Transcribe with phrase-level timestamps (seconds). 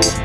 [0.00, 0.16] Pues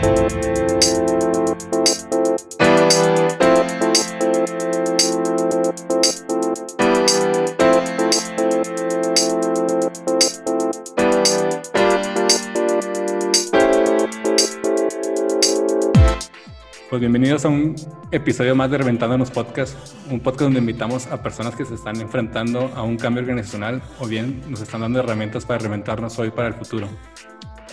[17.02, 17.76] bienvenidos a un
[18.12, 19.76] episodio más de Reventándonos Podcast,
[20.10, 24.08] un podcast donde invitamos a personas que se están enfrentando a un cambio organizacional o
[24.08, 26.88] bien nos están dando herramientas para reventarnos hoy para el futuro.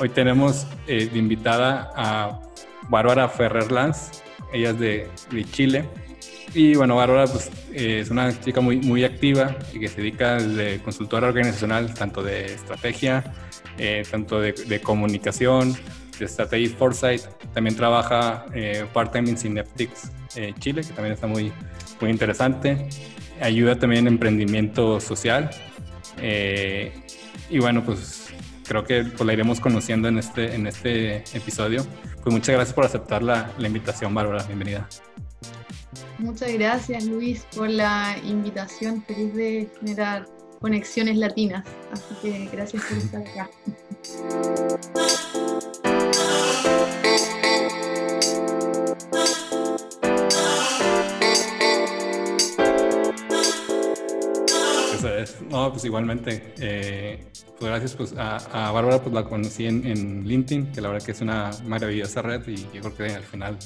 [0.03, 2.41] Hoy tenemos eh, de invitada a
[2.89, 4.11] Bárbara Ferrer Lanz,
[4.53, 5.89] ella es de, de Chile.
[6.55, 10.39] Y bueno, Bárbara pues, eh, es una chica muy, muy activa y que se dedica
[10.39, 13.23] de consultora organizacional, tanto de estrategia,
[13.79, 15.73] eh, tanto de, de comunicación,
[16.19, 17.23] de Strategy Foresight.
[17.55, 21.53] También trabaja eh, part-time en Synaptics eh, Chile, que también está muy,
[22.01, 22.89] muy interesante.
[23.41, 25.49] Ayuda también en emprendimiento social.
[26.21, 26.93] Eh,
[27.49, 28.22] y bueno, pues
[28.67, 31.85] creo que pues, la iremos conociendo en este, en este episodio.
[32.23, 34.43] Pues muchas gracias por aceptar la, la invitación, Bárbara.
[34.45, 34.89] Bienvenida.
[36.19, 39.03] Muchas gracias, Luis, por la invitación.
[39.05, 40.27] Feliz de generar
[40.61, 41.67] conexiones latinas.
[41.93, 43.51] Así que gracias por estar acá.
[55.51, 56.55] No, pues igualmente.
[56.59, 57.25] Eh,
[57.59, 58.37] pues gracias pues, a,
[58.69, 62.23] a, Bárbara, pues la conocí en, en, LinkedIn, que la verdad que es una maravillosa
[62.23, 63.59] red y yo creo que al final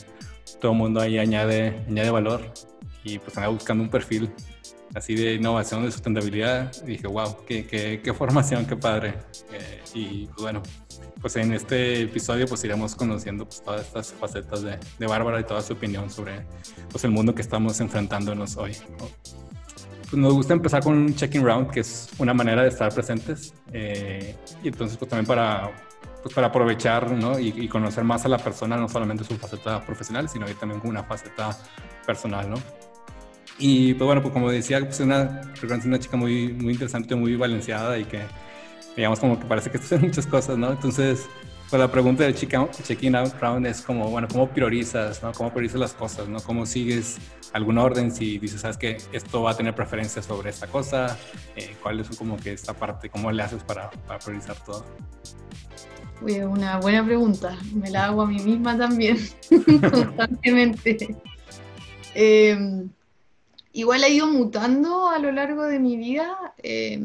[0.60, 2.42] todo el mundo ahí añade, añade valor
[3.04, 4.30] y pues andaba buscando un perfil
[4.94, 9.14] así de innovación, de sustentabilidad y dije, wow, qué, qué, qué formación, qué padre.
[9.52, 10.62] Eh, y pues bueno,
[11.20, 15.44] pues en este episodio pues iremos conociendo pues, todas estas facetas de, de Bárbara y
[15.44, 16.46] toda su opinión sobre
[16.90, 18.76] pues, el mundo que estamos enfrentándonos hoy.
[18.98, 19.45] ¿no?
[20.08, 23.54] Pues nos gusta empezar con un checking round, que es una manera de estar presentes.
[23.72, 25.70] Eh, y entonces, pues también para,
[26.22, 27.38] pues, para aprovechar ¿no?
[27.38, 30.90] y, y, conocer más a la persona, no solamente su faceta profesional, sino también con
[30.90, 31.56] una faceta
[32.06, 32.56] personal, ¿no?
[33.58, 35.40] Y pues bueno, pues como decía, pues una,
[35.84, 38.20] una chica muy, muy interesante, muy balanceada y que,
[38.96, 40.70] digamos, como que parece que hace muchas cosas, ¿no?
[40.72, 41.26] Entonces,
[41.68, 45.32] pues la pregunta del check-in round es como, bueno, ¿cómo priorizas, no?
[45.32, 46.40] ¿Cómo priorizas las cosas, no?
[46.40, 47.18] ¿Cómo sigues
[47.52, 51.18] algún orden si dices, sabes que esto va a tener preferencia sobre esta cosa?
[51.56, 53.10] Eh, ¿Cuál es como que esta parte?
[53.10, 53.90] ¿Cómo le haces para,
[54.24, 54.84] priorizar todo?
[56.20, 57.58] Una buena pregunta.
[57.74, 59.18] Me la hago a mí misma también,
[59.90, 61.16] constantemente.
[62.14, 62.86] Eh,
[63.72, 66.54] igual ha ido mutando a lo largo de mi vida.
[66.62, 67.00] Eh,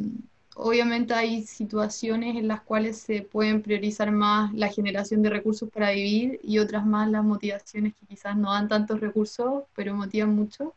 [0.61, 5.91] obviamente hay situaciones en las cuales se pueden priorizar más la generación de recursos para
[5.91, 10.75] vivir y otras más las motivaciones que quizás no dan tantos recursos, pero motivan mucho.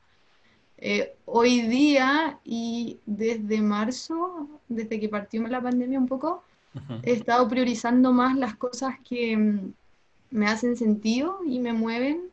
[0.78, 6.42] Eh, hoy día y desde marzo, desde que partió la pandemia un poco,
[6.74, 7.00] uh -huh.
[7.02, 9.72] he estado priorizando más las cosas que mm,
[10.30, 12.30] me hacen sentido y me mueven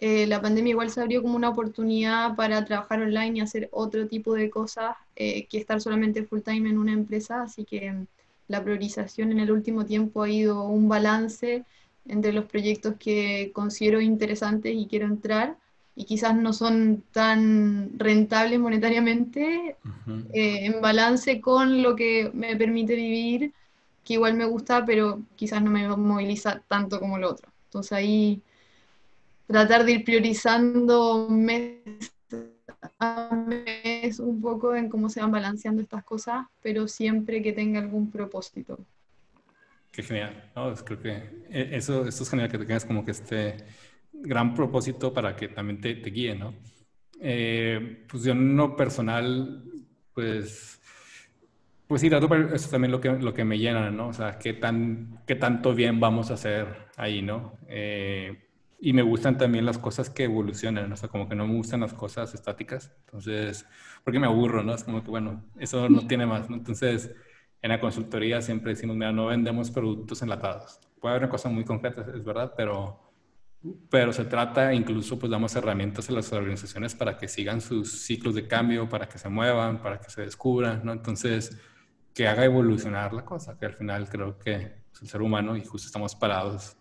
[0.00, 4.06] eh, la pandemia igual se abrió como una oportunidad para trabajar online y hacer otro
[4.08, 8.06] tipo de cosas eh, que estar solamente full time en una empresa, así que mm,
[8.48, 11.64] la priorización en el último tiempo ha ido un balance
[12.06, 15.58] entre los proyectos que considero interesantes y quiero entrar
[15.94, 20.26] y quizás no son tan rentables monetariamente, uh -huh.
[20.32, 23.52] eh, en balance con lo que me permite vivir,
[24.02, 27.50] que igual me gusta, pero quizás no me moviliza tanto como lo otro.
[27.66, 28.42] Entonces ahí
[29.50, 32.12] tratar de ir priorizando mes
[32.98, 37.80] a mes un poco en cómo se van balanceando estas cosas, pero siempre que tenga
[37.80, 38.78] algún propósito.
[39.90, 40.50] Qué genial.
[40.54, 41.10] No, pues creo que
[41.50, 43.56] e, eso, eso es genial que tengas como que este
[44.12, 46.54] gran propósito para que también te, te guíe, ¿no?
[47.20, 49.64] Eh, pues yo en lo personal,
[50.14, 50.80] pues,
[51.88, 54.08] pues sí, eso es también lo que, lo que me llena, ¿no?
[54.08, 57.58] O sea, qué, tan, qué tanto bien vamos a hacer ahí, ¿no?
[57.68, 58.49] Eh,
[58.80, 61.80] y me gustan también las cosas que evolucionan, o sea, como que no me gustan
[61.80, 63.66] las cosas estáticas, entonces,
[64.04, 64.74] porque me aburro, ¿no?
[64.74, 66.48] Es como que, bueno, eso no tiene más.
[66.48, 67.14] Entonces,
[67.60, 70.80] en la consultoría siempre decimos, mira, no vendemos productos enlatados.
[70.98, 73.12] Puede haber una cosa muy concreta, es verdad, pero,
[73.90, 78.34] pero se trata, incluso, pues damos herramientas a las organizaciones para que sigan sus ciclos
[78.34, 80.92] de cambio, para que se muevan, para que se descubran, ¿no?
[80.92, 81.60] Entonces,
[82.14, 84.54] que haga evolucionar la cosa, que al final creo que
[84.92, 86.79] es el ser humano y justo estamos parados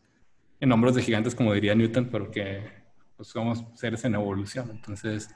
[0.59, 2.63] en hombros de gigantes, como diría Newton, pero que
[3.15, 4.69] pues, somos seres en evolución.
[4.71, 5.29] Entonces,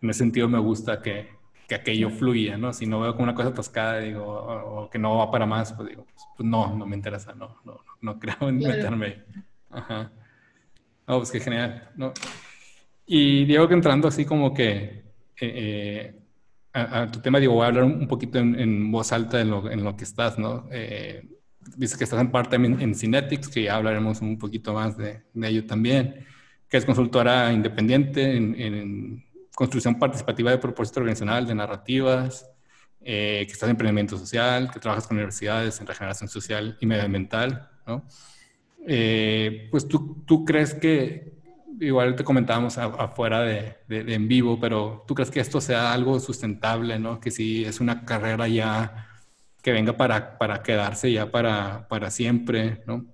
[0.00, 1.28] en ese sentido me gusta que,
[1.68, 2.72] que aquello fluya, ¿no?
[2.72, 5.72] Si no veo como una cosa atascada, digo, o, o, que no va para más,
[5.72, 8.76] pues digo, pues, pues no, no me interesa, no, no, no creo en claro.
[8.76, 9.24] meterme.
[9.70, 10.12] Ajá.
[11.06, 12.12] Oh, pues qué genial, ¿no?
[13.06, 14.72] Y digo que entrando así como que
[15.40, 16.20] eh, eh,
[16.72, 19.50] a, a, tu tema, digo, voy a hablar un poquito en, en voz alta en
[19.50, 20.68] lo, en lo que estás, ¿no?
[20.70, 21.28] Eh,
[21.76, 25.22] dices que estás en parte en, en Cinetics, que ya hablaremos un poquito más de,
[25.32, 26.26] de ello también,
[26.68, 29.24] que es consultora independiente en,
[29.54, 32.48] construcción participativa de propósito organizacional, de narrativas,
[33.02, 37.68] eh, que estás en emprendimiento social, que trabajas con universidades en regeneración social y medioambiental,
[37.86, 38.06] ¿no?
[38.86, 41.34] Eh, pues tú, tú crees que,
[41.78, 46.18] igual te comentábamos afuera de, de, en vivo, pero tú crees que esto sea algo
[46.20, 47.20] sustentable, ¿no?
[47.20, 49.09] Que si es una carrera ya
[49.62, 53.06] que venga para, para quedarse ya para, para siempre, ¿no?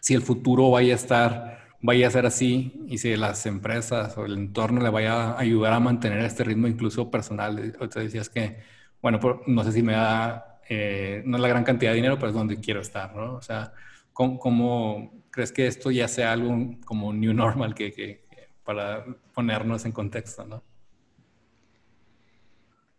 [0.00, 4.26] Si el futuro vaya a estar, vaya a ser así y si las empresas o
[4.26, 7.76] el entorno le vaya a ayudar a mantener este ritmo incluso personal.
[7.80, 8.58] O te decías que,
[9.00, 12.28] bueno, no sé si me da, eh, no es la gran cantidad de dinero, pero
[12.28, 13.34] es donde quiero estar, ¿no?
[13.36, 13.72] O sea,
[14.12, 18.24] ¿cómo, crees que esto ya sea algo como new normal que,
[18.62, 19.04] para
[19.34, 20.62] ponernos en contexto, ¿no?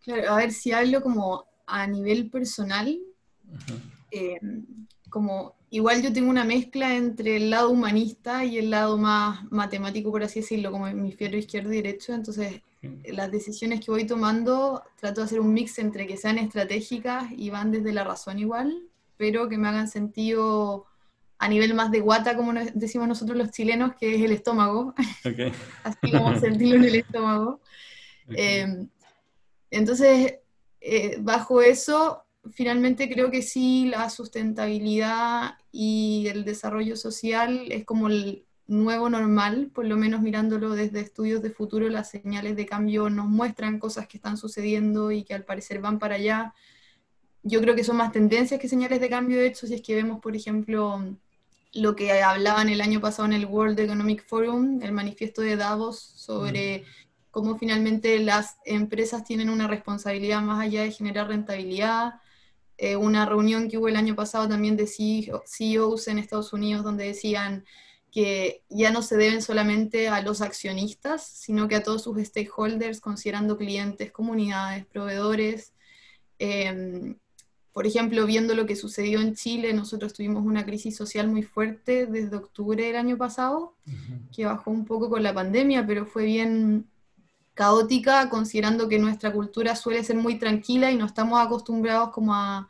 [0.02, 2.98] Claro, a ver si hablo como a nivel personal,
[4.10, 4.38] eh,
[5.10, 10.10] como igual yo tengo una mezcla entre el lado humanista y el lado más matemático,
[10.10, 12.62] por así decirlo, como hemisferio izquierdo y derecho, entonces
[13.06, 17.50] las decisiones que voy tomando trato de hacer un mix entre que sean estratégicas y
[17.50, 18.82] van desde la razón igual,
[19.16, 20.86] pero que me hagan sentido
[21.38, 24.94] a nivel más de guata, como decimos nosotros los chilenos, que es el estómago,
[25.84, 27.60] así como sentirlo en el estómago.
[28.28, 28.88] Eh,
[29.70, 30.40] entonces,
[30.80, 38.08] eh, bajo eso, finalmente creo que sí, la sustentabilidad y el desarrollo social es como
[38.08, 43.08] el nuevo normal, por lo menos mirándolo desde estudios de futuro, las señales de cambio
[43.10, 46.54] nos muestran cosas que están sucediendo y que al parecer van para allá.
[47.42, 49.94] Yo creo que son más tendencias que señales de cambio, de hecho, si es que
[49.94, 51.00] vemos, por ejemplo,
[51.74, 56.00] lo que hablaban el año pasado en el World Economic Forum, el manifiesto de Davos
[56.00, 56.84] sobre
[57.36, 62.14] cómo finalmente las empresas tienen una responsabilidad más allá de generar rentabilidad.
[62.78, 67.04] Eh, una reunión que hubo el año pasado también de CEOs en Estados Unidos donde
[67.04, 67.66] decían
[68.10, 73.02] que ya no se deben solamente a los accionistas, sino que a todos sus stakeholders,
[73.02, 75.74] considerando clientes, comunidades, proveedores.
[76.38, 77.16] Em,
[77.70, 82.06] por ejemplo, viendo lo que sucedió en Chile, nosotros tuvimos una crisis social muy fuerte
[82.06, 83.74] desde octubre del año pasado,
[84.34, 86.86] que bajó un poco con la pandemia, pero fue bien
[87.56, 92.68] caótica, considerando que nuestra cultura suele ser muy tranquila y no estamos acostumbrados como a,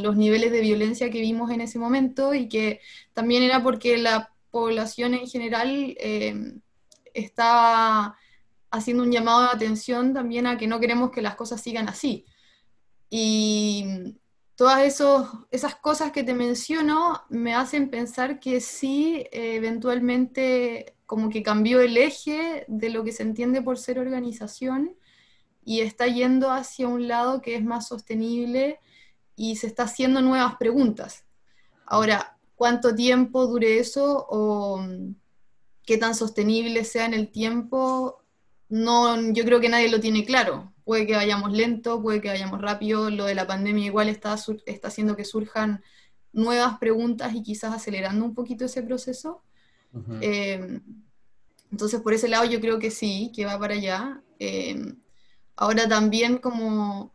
[0.00, 2.80] los niveles de violencia que vimos en ese momento y que
[3.12, 6.54] también era porque la población en general eh,
[7.12, 8.16] estaba
[8.70, 12.24] haciendo un llamado de atención también a que no queremos que las cosas sigan así.
[13.10, 14.16] Y
[14.58, 21.44] todas esos, esas cosas que te menciono me hacen pensar que sí, eventualmente como que
[21.44, 24.96] cambió el eje de lo que se entiende por ser organización
[25.64, 28.80] y está yendo hacia un lado que es más sostenible
[29.36, 31.24] y se está haciendo nuevas preguntas.
[31.86, 34.84] Ahora, ¿cuánto tiempo dure eso o
[35.84, 38.24] qué tan sostenible sea en el tiempo?
[38.68, 40.72] No, yo creo que nadie lo tiene claro.
[40.84, 43.10] Puede que vayamos lento, puede que vayamos rápido.
[43.10, 44.36] Lo de la pandemia igual está,
[44.66, 45.82] está haciendo que surjan
[46.32, 49.42] nuevas preguntas y quizás acelerando un poquito ese proceso.
[50.20, 50.82] Em,
[51.70, 54.22] entonces, por ese lado yo creo que sí, que va para allá.
[54.38, 54.96] Em,
[55.56, 57.12] ahora también como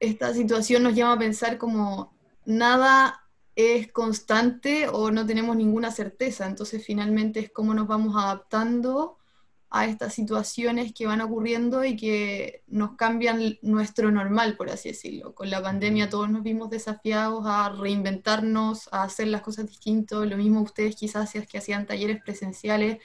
[0.00, 3.24] esta situación nos llama a pensar como nada
[3.56, 9.18] es constante o no tenemos ninguna certeza, entonces finalmente es cómo nos vamos adaptando
[9.76, 15.34] a estas situaciones que van ocurriendo y que nos cambian nuestro normal, por así decirlo.
[15.34, 20.36] Con la pandemia todos nos vimos desafiados a reinventarnos, a hacer las cosas distintos, lo
[20.36, 22.98] mismo ustedes quizás que hacían talleres presenciales,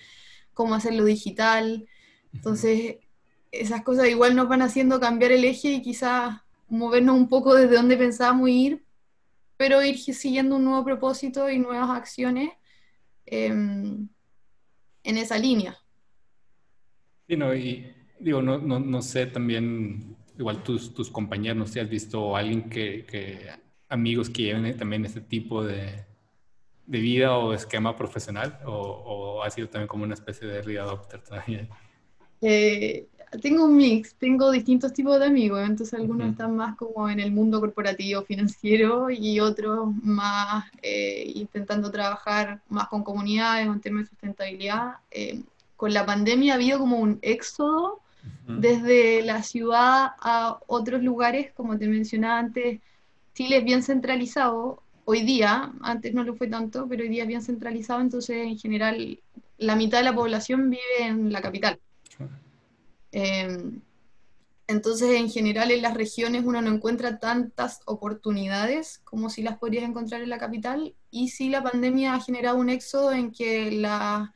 [0.53, 1.87] cómo hacerlo digital.
[2.33, 2.97] Entonces,
[3.51, 7.77] esas cosas igual nos van haciendo cambiar el eje y quizás movernos un poco desde
[7.77, 8.85] donde pensábamos ir,
[9.57, 12.51] pero ir siguiendo un nuevo propósito y nuevas acciones
[13.25, 14.07] em,
[15.03, 15.79] en esa línea.
[17.29, 17.85] Sí, no, y
[18.19, 22.35] digo, no, no, no sé también, igual tus, tus compañeros, no sé si has visto
[22.35, 23.47] a alguien que, que,
[23.87, 26.05] amigos que lleven también este tipo de,
[26.87, 30.77] de vida o esquema profesional, o, o, ha sido también como una especie de early
[30.77, 31.69] adopter también.
[32.41, 33.07] Eh,
[33.43, 37.31] tengo un mix, tengo distintos tipos de amigos, entonces algunos están más como en el
[37.31, 44.09] mundo corporativo, financiero, y otros más eh, intentando trabajar más con comunidades, en temas de
[44.09, 44.93] sustentabilidad.
[45.11, 45.43] Eh,
[45.79, 48.01] con la pandemia ha habido como un éxodo
[48.49, 52.81] desde la ciudad a otros lugares, como te mencionaba antes,
[53.33, 57.29] Chile es bien centralizado hoy día, antes no lo fue tanto, pero hoy día es
[57.29, 59.21] bien centralizado, entonces en general
[59.57, 61.79] la mitad de la población vive en la capital.
[63.13, 63.79] Em,
[64.67, 69.85] Entonces, en general, en las regiones uno no encuentra tantas oportunidades como si las podrías
[69.85, 70.93] encontrar en la capital.
[71.09, 74.31] Y sí, la pandemia ha generado un éxodo en que la,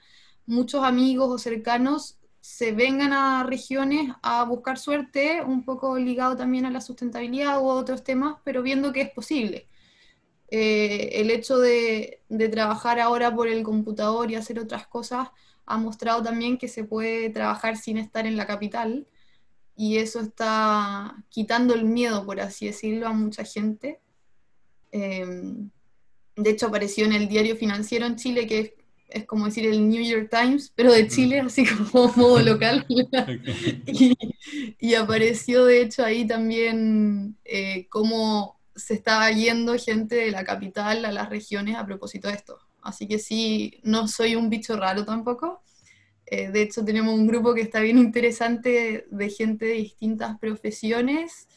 [0.45, 6.65] muchos amigos o cercanos se vengan a regiones a buscar suerte, un poco ligado también
[6.65, 9.69] a la sustentabilidad u otros temas, pero viendo que es posible.
[10.49, 12.21] Eh, el hecho de,
[12.51, 15.29] trabajar ahora por el computador y hacer otras cosas
[15.65, 19.07] ha mostrado también que se puede trabajar sin estar en la capital
[19.75, 24.01] y eso está quitando el miedo, por así decirlo, a mucha gente.
[24.91, 25.71] Em,
[26.35, 28.73] de hecho, apareció en el diario financiero en Chile, que es,
[29.27, 32.85] como decir el New York Times, pero de Chile, así como modo local.
[34.79, 41.05] y, apareció, de hecho, ahí también eh, cómo se estaba yendo gente de la capital
[41.05, 42.57] a las regiones a propósito de esto.
[42.81, 45.61] Así que sí, no soy un bicho raro tampoco.
[46.25, 51.47] Eh, de hecho, tenemos un grupo que está bien interesante de gente de distintas profesiones,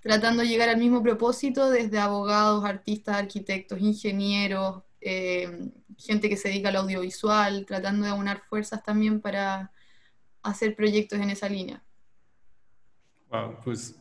[0.00, 6.48] tratando de llegar al mismo propósito, desde abogados, artistas, arquitectos, ingenieros, eh, gente que se
[6.48, 9.72] dedica al audiovisual, tratando de aunar fuerzas también para
[10.42, 11.82] hacer proyectos en esa línea.
[13.30, 13.96] Wow, pues,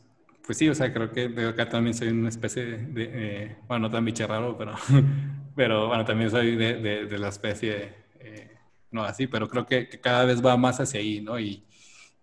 [0.45, 3.91] pues sí, o sea, creo que acá también soy una especie de, eh, bueno, no
[3.91, 4.73] tan bicho raro, pero,
[5.55, 6.75] pero bueno, también soy de,
[7.05, 8.07] de la especie
[8.91, 11.39] no así, pero creo que, cada vez va más hacia ahí, ¿no?
[11.39, 11.63] Y,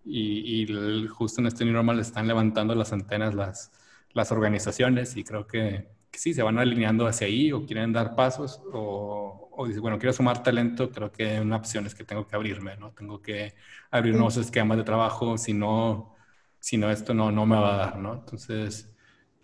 [0.03, 3.71] y, justo en este Normal están levantando las antenas las,
[4.13, 5.87] las organizaciones y creo que,
[6.19, 10.13] sí, se van alineando hacia ahí o quieren dar pasos o, o dicen, bueno, quiero
[10.13, 12.91] sumar talento, creo que una opción es que tengo que abrirme, ¿no?
[12.91, 13.55] Tengo que
[13.91, 16.15] abrir nuevos esquemas de trabajo, si no,
[16.59, 18.13] si no esto no, no me va a dar, ¿no?
[18.15, 18.91] Entonces,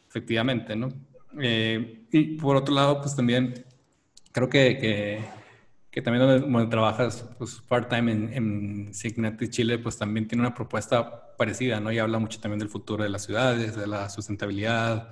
[0.10, 0.90] efectivamente, ¿no?
[1.42, 3.66] Eh, y por otro lado, pues también
[4.32, 5.42] creo que, que
[5.92, 11.36] que también donde, trabajas pues, part-time en, en Signati Chile, pues también tiene una propuesta
[11.36, 11.92] parecida, ¿no?
[11.92, 15.12] Y habla mucho también del futuro de las ciudades, de la sustentabilidad,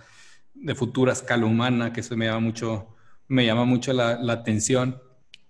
[0.61, 2.95] de futura escala humana, que eso me llama mucho,
[3.27, 5.01] me llama mucho la, atención.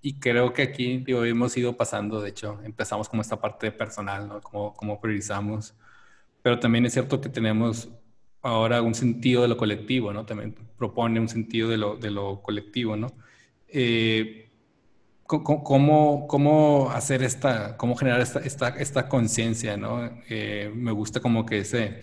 [0.01, 4.41] Y creo que aquí, hemos ido pasando, de hecho, empezamos como esta parte personal, ¿no?
[4.41, 5.75] Como, como priorizamos.
[6.41, 7.89] Pero también es cierto que tenemos
[8.41, 10.25] ahora un sentido de lo colectivo, ¿no?
[10.25, 13.11] También propone un sentido de lo, de lo colectivo, ¿no?
[13.67, 14.49] Eh,
[15.27, 20.09] ¿Cómo, cómo hacer esta, cómo generar esta, esta, esta conciencia, ¿no?
[20.27, 22.01] Eh, me gusta como que ese,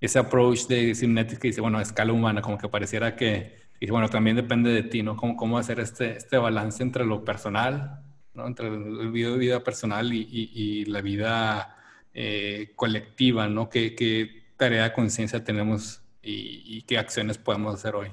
[0.00, 3.90] ese approach de Simnetic que dice, bueno, a escala humana, como que pareciera que, y
[3.90, 5.16] bueno, también depende de ti, ¿no?
[5.16, 8.02] Cómo, cómo hacer este, este balance entre lo personal,
[8.34, 8.46] ¿no?
[8.46, 11.76] Entre el vida, vida personal y, y, la vida
[12.14, 13.68] eh, colectiva, ¿no?
[13.68, 18.08] ¿Qué, qué tarea de conciencia tenemos y, y, qué acciones podemos hacer hoy?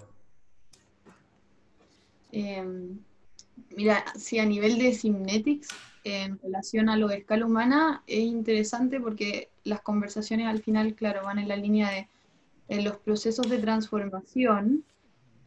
[2.31, 2.63] Eh
[3.77, 5.67] Mira, si a nivel de Simnetics,
[6.07, 11.23] en relación a lo de escala humana, es interesante porque las conversaciones al final, claro,
[11.23, 12.07] van en la línea de
[12.69, 14.83] en los procesos de transformación,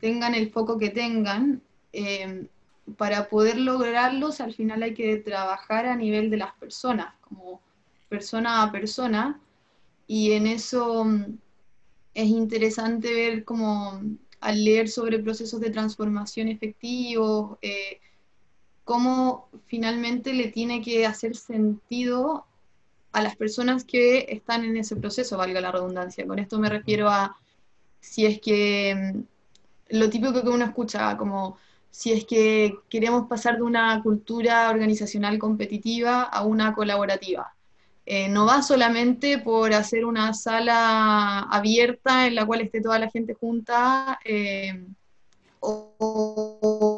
[0.01, 1.63] tengan el foco que tengan,
[1.93, 2.47] eh,
[2.97, 7.61] para poder lograrlos al final hay que trabajar a nivel de las personas, como
[8.09, 9.41] persona a persona,
[10.07, 11.39] y en eso mm,
[12.15, 14.01] es interesante ver como
[14.41, 18.01] al leer sobre procesos de transformación efectivos, eh,
[18.91, 22.45] cómo finalmente le tiene que hacer sentido
[23.13, 26.27] a las personas que están en ese proceso, valga la redundancia.
[26.27, 27.37] Con esto me refiero a
[28.01, 31.57] si es que mm, lo típico que uno escucha, como
[31.93, 37.55] si es que queremos pasar de una cultura organizacional competitiva a una colaborativa.
[38.05, 43.09] Eh, no va solamente por hacer una sala abierta en la cual esté toda la
[43.09, 44.85] gente junta eh,
[45.61, 46.90] o,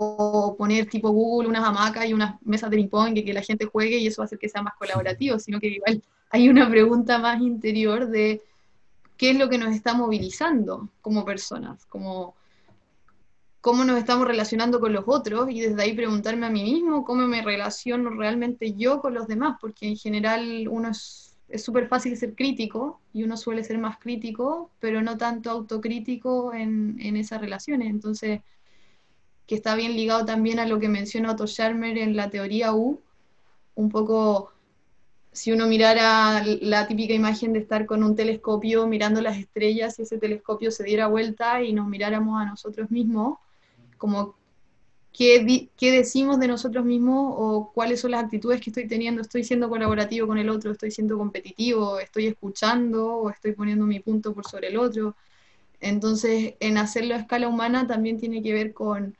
[0.57, 3.99] poner tipo Google unas hamacas y unas mesas de ping-pong y que la gente juegue
[3.99, 7.19] y eso va a hacer que sea más colaborativo, sino que igual hay una pregunta
[7.19, 8.43] más interior de
[9.17, 12.35] qué es lo que nos está movilizando como personas, como
[13.61, 17.29] cómo nos estamos relacionando con los otros y desde ahí preguntarme a mí mismo cómo
[17.29, 22.35] me relaciono realmente yo con los demás, porque en general uno es súper fácil ser
[22.35, 27.89] crítico y uno suele ser más crítico, pero no tanto autocrítico en, en esas relaciones.
[27.89, 28.41] Entonces,
[29.53, 33.03] que está bien ligado también a lo que menciona Otto Scharmer en la teoría U,
[33.75, 34.51] un poco
[35.31, 40.05] si uno mirara la típica imagen de estar con un telescopio mirando las estrellas y
[40.05, 43.41] ese telescopio se diera vuelta y nos miráramos a nosotros mismos,
[43.99, 44.37] como
[45.13, 49.21] qué, qué, decimos de nosotros mismos o cuáles son las actitudes que estoy teniendo.
[49.21, 54.01] Estoy siendo colaborativo con el otro, estoy siendo competitivo, estoy escuchando o estoy poniendo mi
[54.01, 55.15] punto por sobre el otro.
[55.79, 59.15] Entonces, en hacerlo a escala humana también tiene que ver con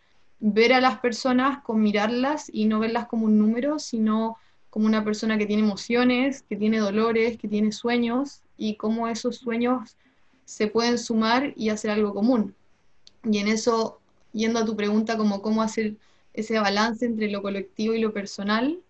[0.45, 4.37] ver a las personas, con mirarlas y no verlas como un número, sino
[4.71, 9.37] como una persona que tiene emociones, que tiene dolores, que tiene sueños y cómo esos
[9.37, 9.97] sueños
[10.45, 12.57] se pueden sumar y hacer algo común.
[13.23, 14.01] Y en eso,
[14.33, 15.95] yendo a tu pregunta como cómo hacer
[16.35, 18.81] ese balance entre lo colectivo y lo personal,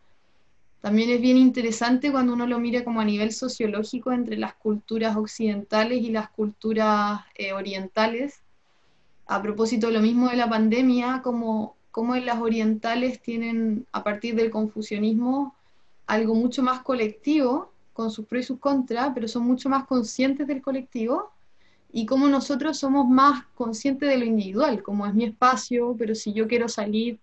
[0.80, 5.16] también es bien interesante cuando uno lo mira como a nivel sociológico entre las culturas
[5.16, 8.41] occidentales y las culturas eh, orientales.
[9.32, 14.04] A propósito de lo mismo de la pandemia, como, como en las orientales tienen, a
[14.04, 15.54] partir del confucianismo,
[16.06, 20.46] algo mucho más colectivo, con sus pros y sus contras, pero son mucho más conscientes
[20.46, 21.30] del colectivo,
[21.90, 26.34] y como nosotros somos más conscientes de lo individual, como es mi espacio, pero si
[26.34, 27.18] yo quiero salir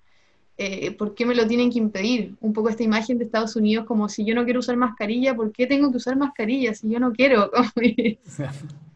[0.62, 2.36] eh, ¿por qué me lo tienen que impedir?
[2.42, 5.54] Un poco esta imagen de Estados Unidos como si yo no quiero usar mascarilla, ¿por
[5.54, 7.50] qué tengo que usar mascarilla si yo no quiero?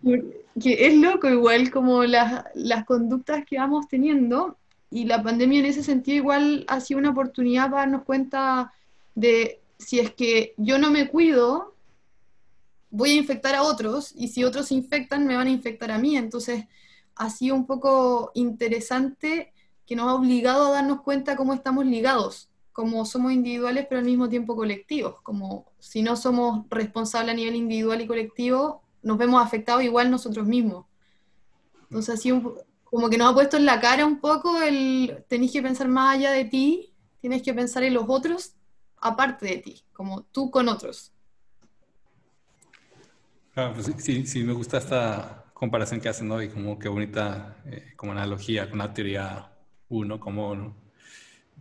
[0.61, 4.57] que es loco igual como las, las conductas que vamos teniendo
[4.91, 8.71] y la pandemia en ese sentido igual ha sido una oportunidad para darnos cuenta
[9.15, 11.73] de si es que yo no me cuido,
[12.91, 15.97] voy a infectar a otros y si otros se infectan me van a infectar a
[15.97, 16.15] mí.
[16.15, 16.65] Entonces
[17.15, 19.51] ha sido un poco interesante
[19.87, 24.05] que nos ha obligado a darnos cuenta cómo estamos ligados, como somos individuales pero al
[24.05, 29.43] mismo tiempo colectivos, como si no somos responsables a nivel individual y colectivo, nos vemos
[29.43, 30.85] afectados igual nosotros mismos.
[31.83, 32.31] Entonces así
[32.83, 36.15] como que nos ha puesto en la cara un poco el tenés que pensar más
[36.15, 38.55] allá de ti, tienes que pensar en los otros
[38.97, 41.11] aparte de ti, como tú con otros.
[43.53, 46.41] Claro, pues sí, sí, me gusta esta comparación que hacen, ¿no?
[46.41, 49.51] Y como qué bonita eh, como analogía con una teoría
[49.89, 50.75] uno, como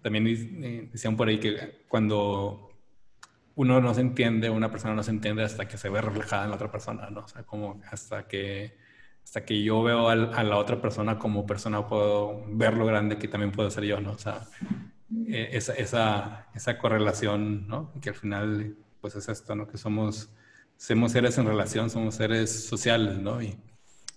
[0.00, 2.71] también eh, decían por ahí que cuando
[3.54, 6.50] uno no se entiende, una persona no se entiende hasta que se ve reflejada en
[6.50, 7.20] la otra persona, ¿no?
[7.20, 8.76] O sea, como hasta que,
[9.24, 13.28] hasta que yo veo a la otra persona como persona puedo ver lo grande que
[13.28, 14.12] también puedo ser yo, ¿no?
[14.12, 14.46] O sea,
[15.28, 17.92] e, esa, esa, esa correlación, ¿no?
[18.00, 19.68] Que al final, pues es esto, ¿no?
[19.68, 20.30] Que somos,
[20.76, 23.42] somos seres en relación, somos seres sociales, ¿no?
[23.42, 23.58] Y,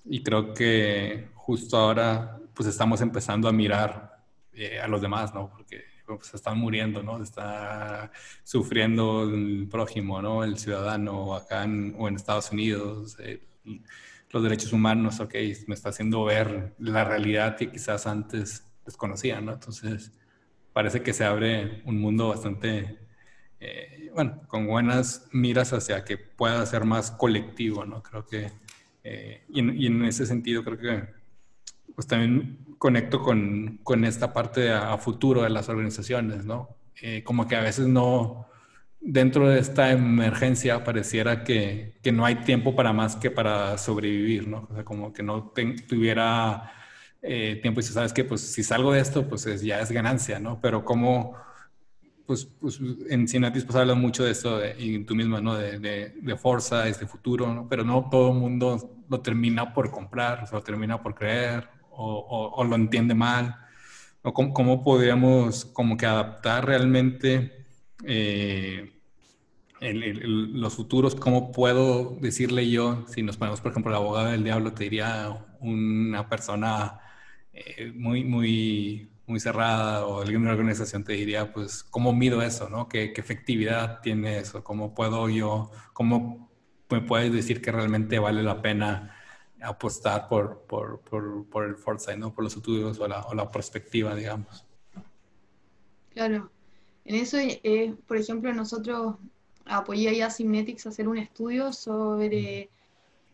[0.06, 4.24] y creo que justo ahora pues estamos empezando a mirar
[4.54, 5.50] eh, a los demás, ¿no?
[5.50, 7.22] Porque pues, están muriendo, ¿no?
[7.22, 8.12] Está
[8.44, 10.44] sufriendo el prójimo, ¿no?
[10.44, 11.64] El ciudadano acá
[11.98, 13.46] o en Estados Unidos, eh,
[14.32, 15.34] los derechos humanos, ok,
[15.68, 19.54] me está haciendo ver la realidad que quizás antes desconocía, ¿no?
[19.54, 20.12] Entonces,
[20.74, 23.00] parece que se abre un mundo bastante,
[23.60, 28.04] eh, bueno, con buenas miras hacia que pueda ser más colectivo, ¿no?
[28.04, 28.52] Creo que,
[29.50, 31.26] y en ese sentido creo que
[31.96, 36.78] pues también conecto con, con esta parte a, futuro de las organizaciones, ¿no?
[37.02, 38.48] Eh, como que a veces no,
[39.02, 44.48] dentro de esta emergencia pareciera que, que, no hay tiempo para más que para sobrevivir,
[44.48, 44.68] ¿no?
[44.70, 45.52] O sea, como que no
[45.88, 46.72] tuviera
[47.22, 50.40] eh, tiempo y si sabes que pues si salgo de esto, pues ya es ganancia,
[50.40, 50.60] ¿no?
[50.62, 51.36] Pero como,
[52.26, 55.56] pues, pues en Sinatis pues hablas mucho de esto y tú misma, ¿no?
[55.56, 57.68] De, de, de fuerza, de este futuro, ¿no?
[57.68, 62.64] Pero no todo el mundo lo termina por comprar, o lo termina por creer, o,
[62.64, 63.58] lo entiende mal,
[64.24, 67.66] o cómo, podríamos como que adaptar realmente
[68.06, 68.92] eh,
[69.82, 74.74] los futuros, cómo puedo decirle yo, si nos ponemos por ejemplo la abogada del diablo,
[74.74, 77.00] te diría una persona
[77.54, 82.42] eh, muy, muy, muy cerrada o alguien de una organización te diría, pues, ¿cómo mido
[82.42, 82.70] eso?
[82.70, 82.88] ¿no?
[82.90, 84.64] ¿Qué, ¿Qué, efectividad tiene eso?
[84.64, 86.52] ¿Cómo puedo yo, cómo
[86.90, 89.15] me puedes decir que realmente vale la pena
[89.66, 92.34] apostar por, por, por, por el foresight, ¿no?
[92.34, 94.66] por los estudios o la, o la perspectiva, digamos.
[96.14, 96.50] Claro.
[97.04, 99.16] En eso, eh, por ejemplo, nosotros
[99.66, 102.70] apoyé a Simnetics a hacer un estudio sobre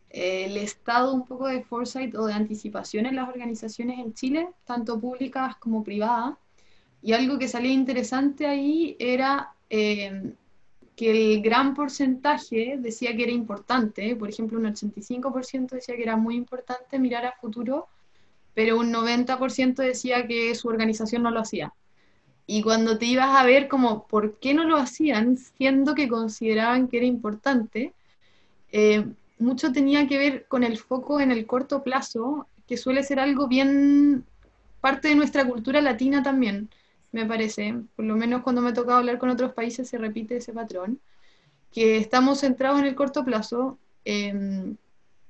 [0.10, 4.50] eh, el estado un poco de foresight o de anticipación en las organizaciones en Chile,
[4.66, 6.36] tanto públicas como privadas.
[7.02, 10.34] Y algo que salía interesante ahí era eh,
[10.96, 16.18] que el gran porcentaje decía que era importante, por ejemplo, un 85% decía que era
[16.18, 17.88] muy importante mirar a futuro,
[18.54, 21.74] pero un 90% decía que su organización no lo hacía.
[22.46, 26.88] Y cuando te ibas a ver como por qué no lo hacían, siendo que consideraban
[26.88, 27.94] que era importante,
[28.72, 29.06] eh,
[29.40, 33.48] mucho tenía que ver con el foco en el corto plazo, que suele ser algo
[33.48, 34.26] bien
[34.82, 36.70] parte de nuestra cultura latina también
[37.12, 40.38] me parece, por lo menos cuando me ha tocado hablar con otros países se repite
[40.38, 41.00] ese patrón,
[41.72, 43.78] que estamos centrados en el corto plazo.
[44.06, 44.76] Em,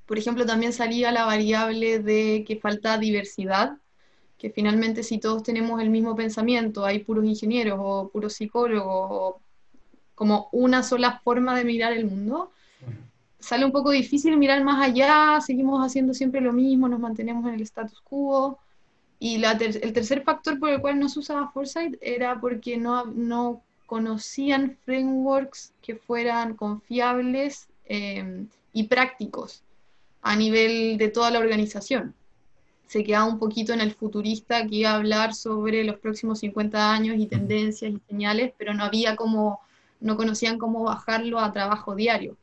[0.05, 3.77] por ejemplo, también salía la variable de que falta diversidad,
[4.37, 9.41] que finalmente si todos tenemos el mismo pensamiento, hay puros ingenieros o puros psicólogos, o
[10.15, 12.51] como una sola forma de mirar el mundo,
[13.39, 17.55] sale un poco difícil mirar más allá, seguimos haciendo siempre lo mismo, nos mantenemos en
[17.55, 18.59] el status quo.
[19.23, 23.61] Y el tercer factor por el cual no se usaba Foresight era porque no, no
[23.85, 29.61] conocían frameworks que fueran confiables em, y prácticos
[30.23, 32.15] a nivel de toda la organización.
[32.87, 36.91] Se quedaba un poquito en el futurista que iba a hablar sobre los próximos 50
[36.91, 39.59] años y tendencias y señales, pero no había como,
[39.99, 42.37] no conocían cómo bajarlo a trabajo diario.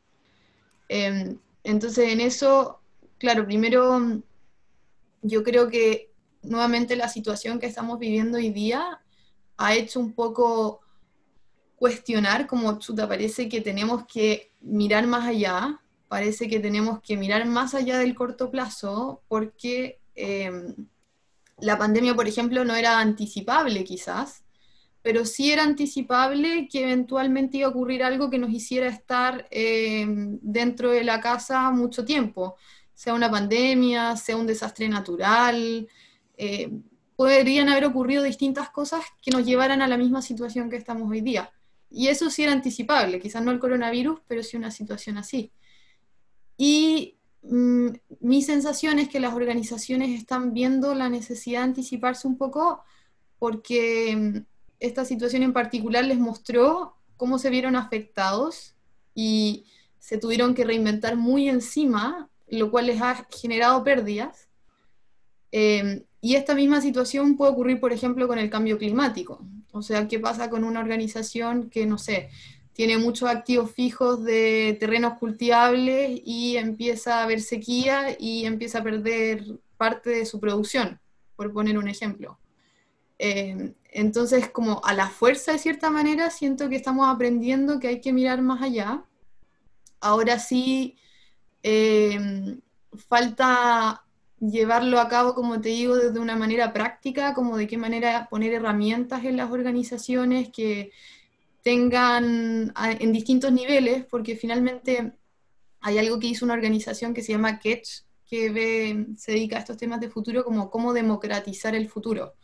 [0.89, 2.79] Em, entonces en eso,
[3.19, 4.23] claro, primero
[5.23, 6.08] yo creo que
[6.43, 9.01] nuevamente la situación que estamos viviendo hoy día
[9.57, 10.81] ha hecho un poco
[11.77, 17.47] cuestionar, como chuta, parece que tenemos que mirar más allá, parece que tenemos que mirar
[17.47, 20.75] más allá del corto plazo, porque em,
[21.61, 24.45] la pandemia, por ejemplo, no era anticipable quizás,
[25.03, 30.39] pero sí era anticipable que eventualmente iba a ocurrir algo que nos hiciera estar em,
[30.43, 32.57] dentro de la casa mucho tiempo,
[32.95, 35.89] sea una pandemia, sea un desastre natural.
[36.39, 36.71] Eh,
[37.17, 41.21] podrían haber ocurrido distintas cosas que nos llevaran a la misma situación que estamos hoy
[41.21, 41.53] día.
[41.91, 45.53] Y eso sí era anticipable, quizás no el coronavirus, pero sí una situación así.
[46.57, 47.89] Y mm,
[48.21, 52.83] mi sensación es que las organizaciones están viendo la necesidad de anticiparse un poco
[53.39, 54.39] porque mm,
[54.81, 58.75] esta situación en particular les mostró cómo se vieron afectados
[59.15, 59.67] y
[59.99, 64.48] se tuvieron que reinventar muy encima, lo cual les ha generado pérdidas.
[65.53, 69.41] Eh, y esta misma situación puede ocurrir, por ejemplo, con el cambio climático.
[69.73, 72.31] O sea, ¿qué pasa con una organización que, no sé,
[72.73, 78.85] tiene muchos activos fijos de terrenos cultivables y empieza a haber sequía y empieza a
[78.85, 79.45] perder
[79.77, 81.01] parte de su producción,
[81.37, 82.39] por poner un ejemplo?
[83.19, 88.01] Eh, entonces, como a la fuerza, de cierta manera, siento que estamos aprendiendo que hay
[88.01, 89.05] que mirar más allá.
[90.01, 90.97] Ahora sí,
[91.63, 92.59] eh,
[93.09, 94.05] falta
[94.41, 98.53] llevarlo a cabo, como te digo, desde una manera práctica, como de qué manera poner
[98.53, 100.91] herramientas en las organizaciones que
[101.63, 105.13] tengan en distintos niveles, porque finalmente
[105.81, 109.61] hay algo que hizo una organización que se llama Catch, que ve, se dedica a
[109.61, 112.35] estos temas de futuro como cómo democratizar el futuro.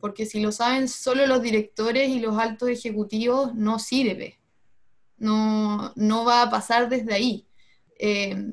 [0.00, 4.38] Porque si lo saben solo los directores y los altos ejecutivos, no sirve.
[5.18, 7.46] No, no va a pasar desde ahí.
[7.98, 8.50] Eh,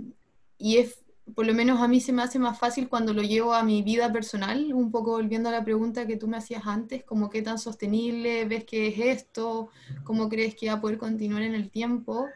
[0.57, 1.00] y es
[1.35, 3.81] por lo menos a mí se me hace más fácil cuando lo llevo a mi
[3.81, 7.41] vida personal, un poco volviendo a la pregunta que tú me hacías antes, como qué
[7.41, 9.69] tan sostenible ves que es esto,
[10.03, 12.27] cómo crees que va a poder continuar en el tiempo.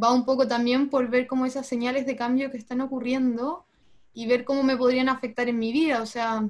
[0.00, 3.66] Va un poco también por ver cómo esas señales de cambio que están ocurriendo
[4.12, 6.46] y ver cómo me podrían afectar en mi vida, o sea,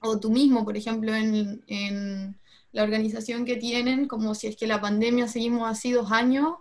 [0.00, 2.38] o tú mismo, por ejemplo, en, en
[2.72, 6.54] la organización que tienen, como si es que la pandemia seguimos así dos años,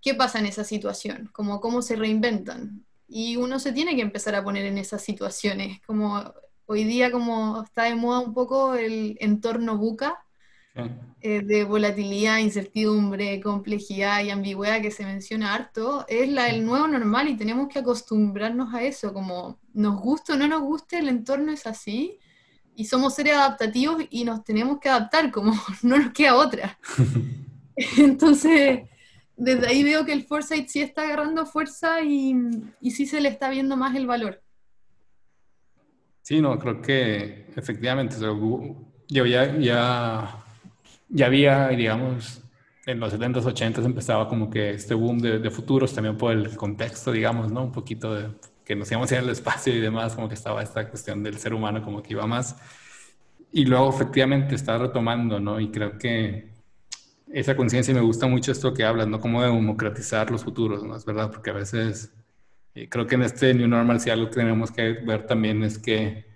[0.00, 1.28] ¿qué pasa en esa situación?
[1.32, 5.80] Como cómo se reinventan y uno se tiene que empezar a poner en esas situaciones,
[5.86, 6.32] como
[6.66, 10.18] hoy día como está de moda un poco el entorno buca,
[11.22, 16.86] eh, de volatilidad, incertidumbre, complejidad y ambigüedad que se menciona harto, es la, el nuevo
[16.86, 21.08] normal y tenemos que acostumbrarnos a eso, como nos guste o no nos guste, el
[21.08, 22.18] entorno es así
[22.74, 26.78] y somos seres adaptativos y nos tenemos que adaptar, como no nos queda otra.
[27.96, 28.82] Entonces
[29.36, 32.34] desde ahí veo que el Foresight sí está agarrando fuerza y,
[32.80, 34.42] y sí se le está viendo más el valor.
[36.22, 40.44] Sí, no, creo que efectivamente, yo ya, ya,
[41.08, 42.42] ya había, digamos,
[42.86, 47.12] en los 70s, 80s empezaba como que este boom de, futuros, también por el contexto,
[47.12, 47.62] digamos, ¿no?
[47.62, 48.30] Un poquito de
[48.64, 51.38] que nos íbamos a ir al espacio y demás, como que estaba esta cuestión del
[51.38, 52.56] ser humano como que iba más.
[53.52, 55.60] Y luego efectivamente está retomando, ¿no?
[55.60, 56.55] Y creo que
[57.32, 59.20] esa conciencia y me gusta mucho esto que hablas, ¿no?
[59.20, 60.96] Cómo democratizar los futuros, ¿no?
[60.96, 62.12] Es verdad, porque a veces
[62.74, 65.78] eh, creo que en este New Normal sí algo que tenemos que ver también es
[65.78, 66.26] que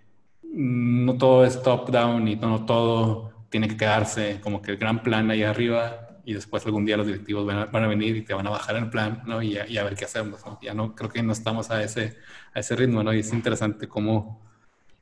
[0.42, 5.30] no todo es top-down y no todo tiene que quedarse como que el gran plan
[5.30, 8.50] ahí arriba y después algún día los directivos van a, venir y te van a
[8.50, 9.42] bajar el plan, ¿no?
[9.42, 10.58] Y, a ver qué hacemos, ¿no?
[10.62, 12.16] Ya no, creo que no estamos a ese,
[12.54, 13.12] a ese ritmo, ¿no?
[13.14, 14.40] Y es interesante cómo,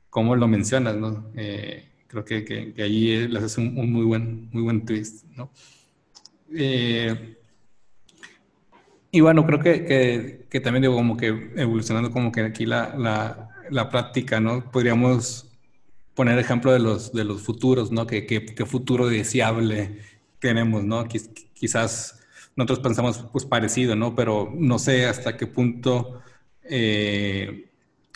[0.09, 1.31] cómo lo mencionas, ¿no?
[1.35, 5.25] Eh, creo que, que, que, ahí les hace un, un, muy, buen, muy buen twist,
[5.35, 5.51] ¿no?
[6.53, 7.37] Eh,
[9.11, 13.49] y bueno, creo que, que, también digo como que evolucionando como que aquí la, la,
[13.69, 14.69] la, práctica, ¿no?
[14.71, 15.49] Podríamos
[16.13, 18.05] poner ejemplo de los, de los futuros, ¿no?
[18.05, 19.99] ¿Qué, qué, futuro deseable
[20.39, 21.07] tenemos, ¿no?
[21.53, 22.19] Quizás
[22.55, 24.15] nosotros pensamos pues parecido, ¿no?
[24.15, 26.21] Pero no sé hasta qué punto
[26.63, 27.69] eh,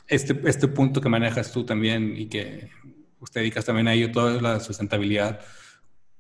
[0.08, 2.70] este, este punto que manejas tú también y que
[3.20, 5.40] usted dedicas también a ello, toda la sustentabilidad,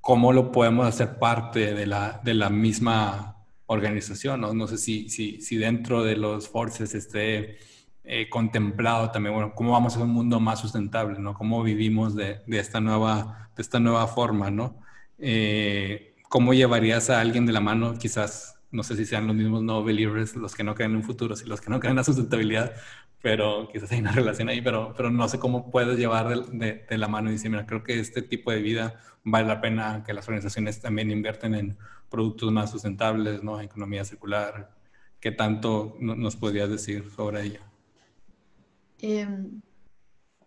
[0.03, 3.37] cómo lo podemos hacer parte de la, de la misma
[3.67, 4.41] organización.
[4.41, 7.57] No, no sé si, si, si, dentro de los forces esté
[8.03, 11.33] eh, contemplado también, bueno, cómo vamos a un mundo más sustentable, ¿no?
[11.33, 14.81] Cómo vivimos de, de esta, nueva, de esta nueva forma, ¿no?
[15.19, 19.61] Eh, ¿Cómo llevarías a alguien de la mano quizás no sé si sean los mismos
[19.61, 21.97] no believers los que no creen en un futuro, si los que no creen en
[21.97, 22.73] la sustentabilidad,
[23.23, 27.07] pero quizás hay una relación ahí, pero, pero no sé cómo puedes llevar de, la
[27.07, 30.27] mano y decir, mira, creo que este tipo de vida vale la pena que las
[30.27, 31.77] organizaciones también invierten en
[32.09, 33.61] productos más sustentables, ¿no?
[33.61, 34.75] Economía circular.
[35.21, 37.61] ¿Qué tanto nos podrías decir sobre ello?
[38.99, 39.61] Em,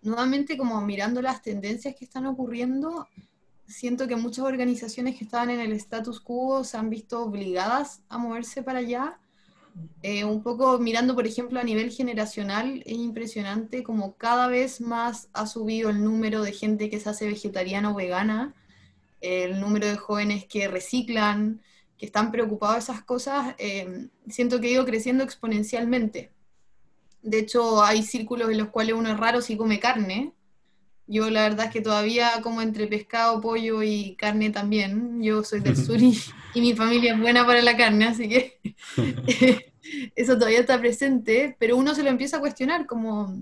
[0.02, 3.08] nuevamente, como mirando las tendencias que están ocurriendo,
[3.66, 8.18] siento que muchas organizaciones que estaban en el status quo se han visto obligadas a
[8.18, 9.18] moverse para allá
[10.02, 15.28] eh, un poco mirando, por ejemplo, a nivel generacional, es impresionante como cada vez más
[15.32, 18.54] ha subido el número de gente que se hace vegetariana o vegana,
[19.20, 21.60] el número de jóvenes que reciclan,
[21.98, 26.30] que están preocupados de esas cosas, eh, siento que ha ido creciendo exponencialmente.
[27.22, 30.32] De hecho, hay círculos en los cuales uno es raro si come carne.
[31.08, 35.22] Yo la verdad es que todavía como entre pescado, pollo y carne también.
[35.22, 36.16] Yo soy del sur y,
[36.56, 38.58] y mi familia es buena para la carne, así que
[40.16, 43.36] eso todavía está presente, pero uno se lo empieza a cuestionar como,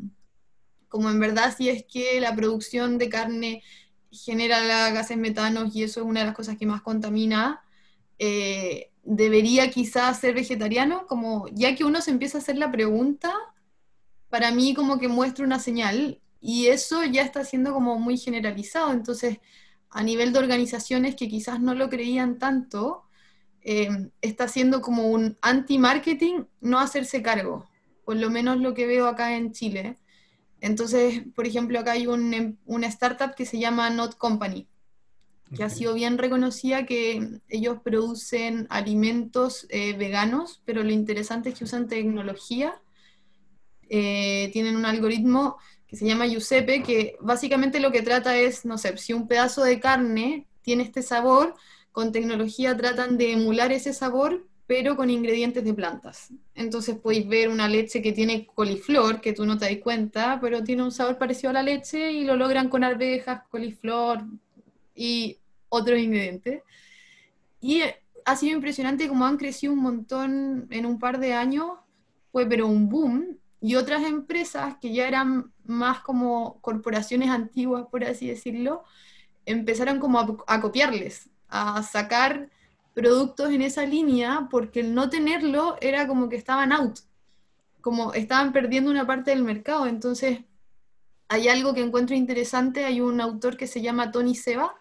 [0.89, 3.63] como en verdad si es que la producción de carne
[4.11, 7.63] genera gases metanos y eso es una de las cosas que más contamina,
[8.19, 13.33] eh, debería quizás ser vegetariano, como ya que uno se empieza a hacer la pregunta,
[14.29, 18.93] para mí como que muestra una señal y eso ya está siendo como muy generalizado,
[18.93, 19.39] entonces
[19.89, 23.04] a nivel de organizaciones que quizás no lo creían tanto,
[23.65, 27.67] eh, está siendo como un anti-marketing no hacerse cargo,
[28.05, 29.97] por lo menos lo que veo acá en Chile.
[30.61, 34.67] Entonces, por ejemplo, acá hay un, una startup que se llama Not Company,
[35.57, 41.59] que ha sido bien reconocida, que ellos producen alimentos eh, veganos, pero lo interesante es
[41.59, 42.81] que usan tecnología.
[43.89, 48.79] Eh, tienen un algoritmo que se llama Giuseppe, que básicamente lo que trata es, no
[48.79, 51.55] sé, si un pedazo de carne tiene este sabor,
[51.95, 56.33] con tecnología tratan de emular ese sabor, pero con ingredientes de plantas.
[56.57, 60.65] Entonces podéis ver una leche que tiene coliflor, que tú no te das cuenta, pero
[60.65, 64.25] tiene un sabor parecido a la leche y lo logran con arvejas, coliflor
[64.93, 66.65] y otros ingredientes.
[67.61, 67.83] Y
[68.25, 71.75] ha sido impresionante cómo han crecido un montón en un par de años,
[72.33, 78.03] fue pero un boom, y otras empresas que ya eran más como corporaciones antiguas, por
[78.03, 78.83] así decirlo,
[79.47, 82.51] empezaron como a, copiarles, a sacar
[82.95, 87.01] productos en esa línea, porque el no tenerlo era como que estaban out,
[87.81, 89.87] como estaban perdiendo una parte del mercado.
[89.87, 90.41] Entonces,
[91.29, 94.75] hay algo que encuentro interesante, hay un autor que se llama Tony Seba,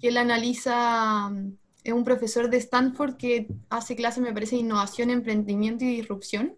[0.00, 1.30] que él analiza,
[1.82, 6.56] es un profesor de Stanford que hace clases, me parece, innovación, emprendimiento y disrupción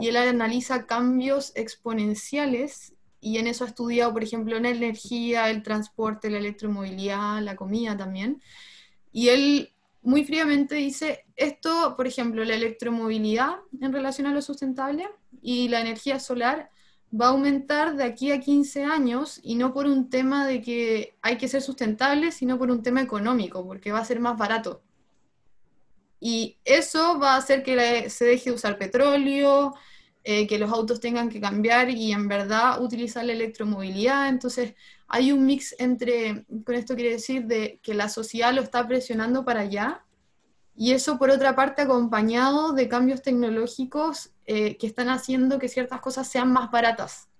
[0.00, 5.62] y él analiza cambios exponenciales y en eso ha estudiado, por ejemplo, la energía, el
[5.62, 8.42] transporte, la electromovilidad, la comida también.
[9.12, 15.08] Y él muy fríamente dice, esto, por ejemplo, la electromovilidad en relación a lo sustentable
[15.42, 16.70] y la energía solar
[17.12, 21.16] va a aumentar de aquí a 15 años y no por un tema de que
[21.22, 24.82] hay que ser sustentable, sino por un tema económico, porque va a ser más barato.
[26.20, 29.74] Y eso va a hacer que se deje de usar petróleo,
[30.30, 34.28] eh, que los autos tengan que cambiar y en verdad utilizar la electromovilidad.
[34.28, 34.74] Entonces,
[35.06, 39.46] hay un mix entre, con esto quiere decir, de que la sociedad lo está presionando
[39.46, 40.04] para allá
[40.76, 46.02] y eso por otra parte acompañado de cambios tecnológicos eh, que están haciendo que ciertas
[46.02, 47.30] cosas sean más baratas.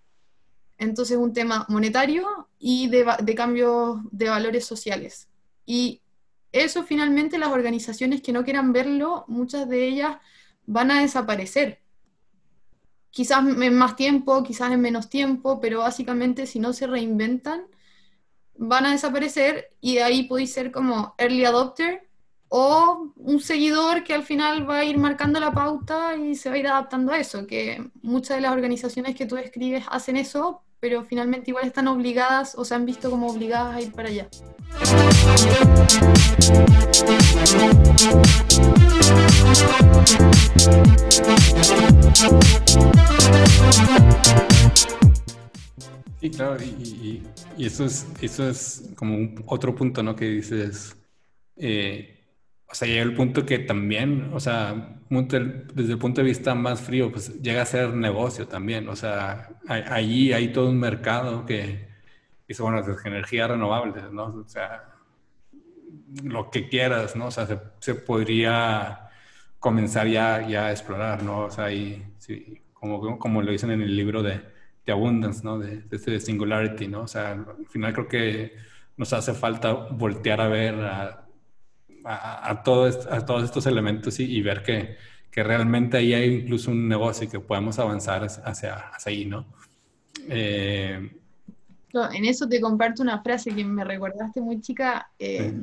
[0.78, 5.28] Entonces, un tema monetario y de, de cambios de valores sociales.
[5.66, 6.00] Y
[6.52, 10.16] eso finalmente las organizaciones que no quieran verlo, muchas de ellas
[10.64, 11.82] van a desaparecer.
[13.10, 17.66] Quizás en más tiempo, quizás en menos tiempo, pero básicamente si no se reinventan,
[18.56, 22.08] van a desaparecer y ahí podéis ser como early adopter
[22.48, 26.56] o un seguidor que al final va a ir marcando la pauta y se va
[26.56, 30.62] a ir adaptando a eso, que muchas de las organizaciones que tú describes hacen eso,
[30.80, 34.28] pero finalmente igual están obligadas o se han visto como obligadas a ir para allá.
[46.20, 47.22] Sí, claro, y,
[47.58, 50.16] eso, es, eso es como un, otro punto, ¿no?
[50.16, 50.96] Que dices,
[51.56, 52.18] eh,
[52.70, 56.80] o sea, llega el punto que también, o sea, desde el punto de vista más
[56.80, 61.88] frío, pues llega a ser negocio también, o sea, allí hay todo un mercado que
[62.46, 64.24] dice, bueno, es energía renovable, ¿no?
[64.24, 64.94] O sea,
[66.22, 67.26] lo que quieras, ¿no?
[67.26, 67.46] O sea,
[67.80, 69.10] se, podría
[69.58, 71.40] comenzar ya, ya, a explorar, ¿no?
[71.44, 74.40] O sea, y, sí, como, como lo dicen en el libro de,
[74.86, 75.58] de Abundance, ¿no?
[75.58, 77.02] De, de, este Singularity, ¿no?
[77.02, 78.56] O sea, al final creo que
[78.96, 81.27] nos hace falta voltear a ver a,
[82.08, 84.96] a, todos estos elementos y, ver que,
[85.40, 89.46] realmente ahí hay incluso un negocio y que podemos avanzar hacia, hacia ahí, ¿no?
[90.28, 91.12] Eh,
[92.12, 95.10] en eso te comparto una frase que me recordaste muy chica.
[95.18, 95.54] Eh,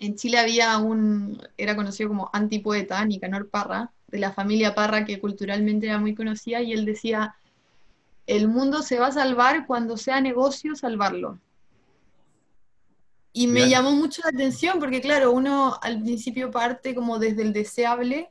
[0.00, 5.20] en Chile había un, era conocido como antipoeta, Nicanor Parra, de la familia Parra, que
[5.20, 7.34] culturalmente era muy conocida, y él decía,
[8.26, 11.38] el mundo se va a salvar cuando sea negocio salvarlo.
[13.32, 17.52] Y me llamó mucho la atención porque, claro, uno al principio parte como desde el
[17.52, 18.30] deseable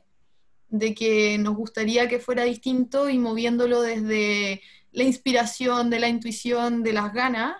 [0.68, 4.60] de que nos gustaría que fuera distinto y moviéndolo desde
[4.92, 7.56] la inspiración, de la intuición, de las ganas,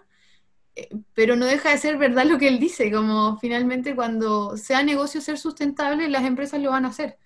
[0.77, 4.83] eh, pero no deja de ser verdad lo que él dice, como finalmente cuando sea
[4.83, 7.19] negocio ser sustentable, las empresas lo van a hacer.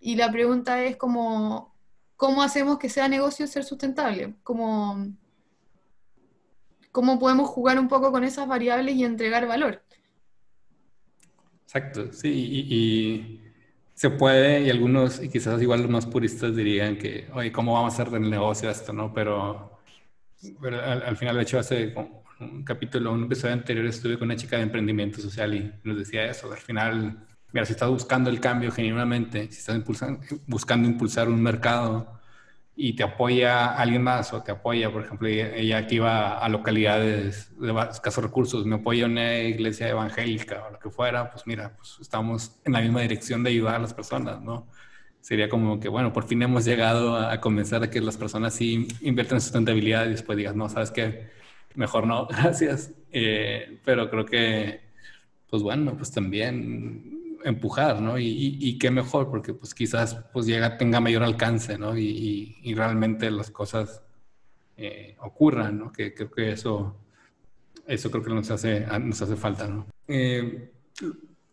[0.00, 1.74] Y la pregunta es como,
[2.16, 4.34] ¿cómo hacemos que sea negocio ser sustentable?
[4.42, 5.06] ¿Cómo,
[6.92, 9.82] cómo podemos jugar un poco con esas variables y entregar valor?
[11.64, 13.40] Exacto, sí, y,
[13.94, 17.92] se puede, y algunos, y quizás igual los más puristas dirían que, oye, ¿cómo vamos
[17.92, 19.12] a hacer del negocio esto, no?
[19.12, 19.78] Pero,
[20.62, 21.94] al, final, de hecho, hace
[22.40, 26.30] un capítulo, un episodio anterior estuve con una chica de emprendimiento social y nos decía
[26.30, 29.82] eso, al final Mira, si estás buscando el cambio genuinamente, si estás
[30.46, 32.17] buscando impulsar un mercado
[32.80, 37.50] y te apoya alguien más o te apoya, por ejemplo, ella que iba a localidades
[37.58, 41.98] de escasos recursos, me apoya una iglesia evangélica o lo que fuera, pues mira, pues
[42.00, 44.68] estamos en la misma dirección de ayudar a las personas, ¿no?
[45.20, 48.86] Sería como que, bueno, por fin hemos llegado a, comenzar a que las personas sí
[49.00, 51.30] inviertan en sustentabilidad y después digas, no, sabes qué,
[51.74, 52.92] mejor no, gracias.
[53.10, 54.82] Eh, pero creo que,
[55.50, 58.18] pues bueno, pues también empujar, ¿no?
[58.18, 61.96] Y, qué mejor, porque pues quizás pues llega, tenga mayor alcance, ¿no?
[61.96, 64.02] Y, realmente las cosas
[64.76, 65.92] eh, ocurran, ¿no?
[65.92, 66.96] Que creo que eso,
[67.86, 69.86] eso creo que nos hace, nos hace falta, ¿no?
[70.06, 70.72] Eh,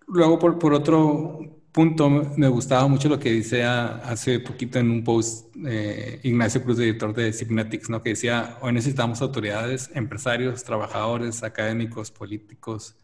[0.08, 1.40] luego, por, por, otro
[1.72, 6.78] punto, me gustaba mucho lo que dice hace poquito en un post eh, Ignacio Cruz,
[6.78, 8.02] director de Signetics, ¿no?
[8.02, 12.96] Que decía, hoy necesitamos autoridades, empresarios, trabajadores, académicos, políticos,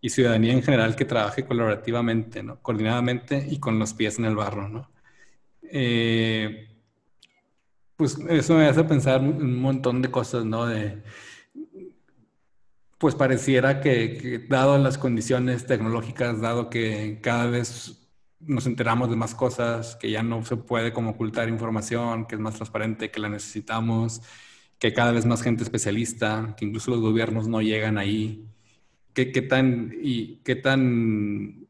[0.00, 2.60] y ciudadanía en general que trabaje colaborativamente, ¿no?
[2.62, 4.68] coordinadamente y con los pies en el barro.
[4.68, 4.90] ¿no?
[5.62, 6.68] Eh,
[7.96, 10.66] pues eso me hace pensar un montón de cosas, ¿no?
[10.66, 11.02] De,
[12.98, 18.08] pues pareciera que, dado las condiciones tecnológicas, dado que cada vez
[18.40, 22.40] nos enteramos de más cosas, que ya no se puede como ocultar información, que es
[22.40, 24.22] más transparente, que la necesitamos,
[24.78, 28.48] que cada vez más gente especialista, que incluso los gobiernos no llegan ahí,
[29.26, 31.66] qué, tan y qué tan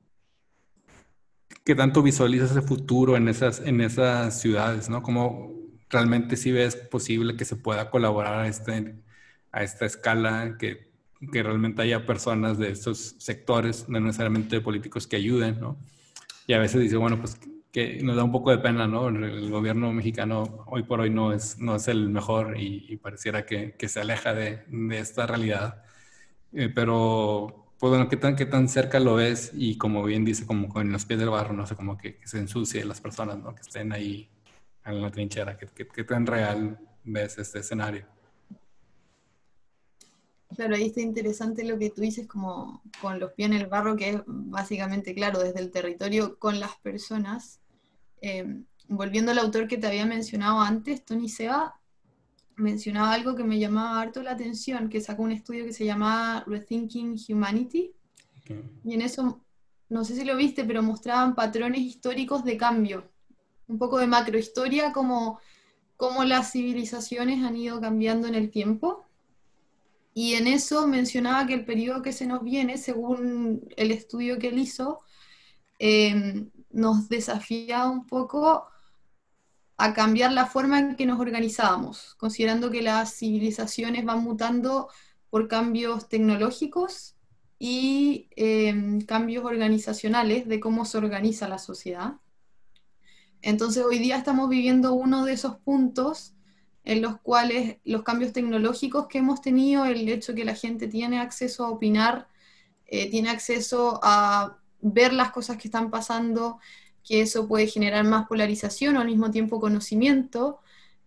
[1.65, 5.03] qué tanto visualizas ese futuro en esas, en esas ciudades, ¿no?
[5.03, 5.53] Cómo
[5.91, 8.95] realmente sí ves posible que se pueda colaborar a, este,
[9.53, 10.91] a esta escala, que,
[11.31, 15.77] que realmente haya personas de estos sectores, no necesariamente políticos, que ayuden, ¿no?
[16.47, 17.39] Y a veces dice, bueno, pues
[17.71, 19.09] que nos da un poco de pena, ¿no?
[19.09, 23.75] El gobierno mexicano hoy por hoy no es, no es el mejor y, pareciera que,
[23.77, 25.83] que, se aleja de, de esta realidad.
[26.53, 29.53] Eh, pero, pues bueno, ¿qué tan, ¿qué tan cerca lo ves?
[29.55, 32.39] Y como bien dice, como con los pies del barro, no sé, como que, se
[32.39, 33.55] ensucie las personas, ¿no?
[33.55, 34.29] Que estén ahí
[34.85, 35.57] en la trinchera.
[35.59, 38.07] ¿Qué, qué, tan real ves este escenario?
[40.57, 43.97] Claro, ahí está interesante lo que tú dices como con los pies en el barro,
[43.97, 47.61] que es básicamente, claro, desde el territorio con las personas.
[48.23, 51.78] Eh, volviendo al autor que te había mencionado antes, Tony Seba,
[52.59, 56.45] mencionaba algo que me llamaba harto la atención, que sacó un estudio que se llamaba
[56.47, 57.93] Rethinking Humanity.
[58.85, 59.41] Y en eso,
[59.89, 63.11] no sé si lo viste, pero mostraban patrones históricos de cambio,
[63.67, 65.39] un poco de macrohistoria, como
[65.97, 69.07] cómo las civilizaciones han ido cambiando en el tiempo.
[70.15, 74.49] Y en eso mencionaba que el periodo que se nos viene, según el estudio que
[74.49, 75.01] él hizo,
[75.79, 78.67] eh, nos desafía un poco
[79.79, 84.89] a cambiar la forma en que nos organizábamos, considerando que las civilizaciones van mutando
[85.31, 87.15] por cambios tecnológicos
[87.61, 92.15] y em, cambios organizacionales de cómo se organiza la sociedad.
[93.41, 96.35] Entonces hoy día estamos viviendo uno de esos puntos
[96.83, 101.21] en los cuales los cambios tecnológicos que hemos tenido, el hecho que la gente tiene
[101.21, 102.27] acceso a opinar,
[102.87, 106.59] eh, tiene acceso a ver las cosas que están pasando,
[107.09, 110.61] que eso puede generar más polarización o al mismo tiempo conocimiento,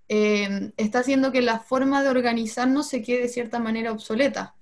[0.09, 4.55] eh, está haciendo que la forma de organizarnos se quede de cierta manera obsoleta.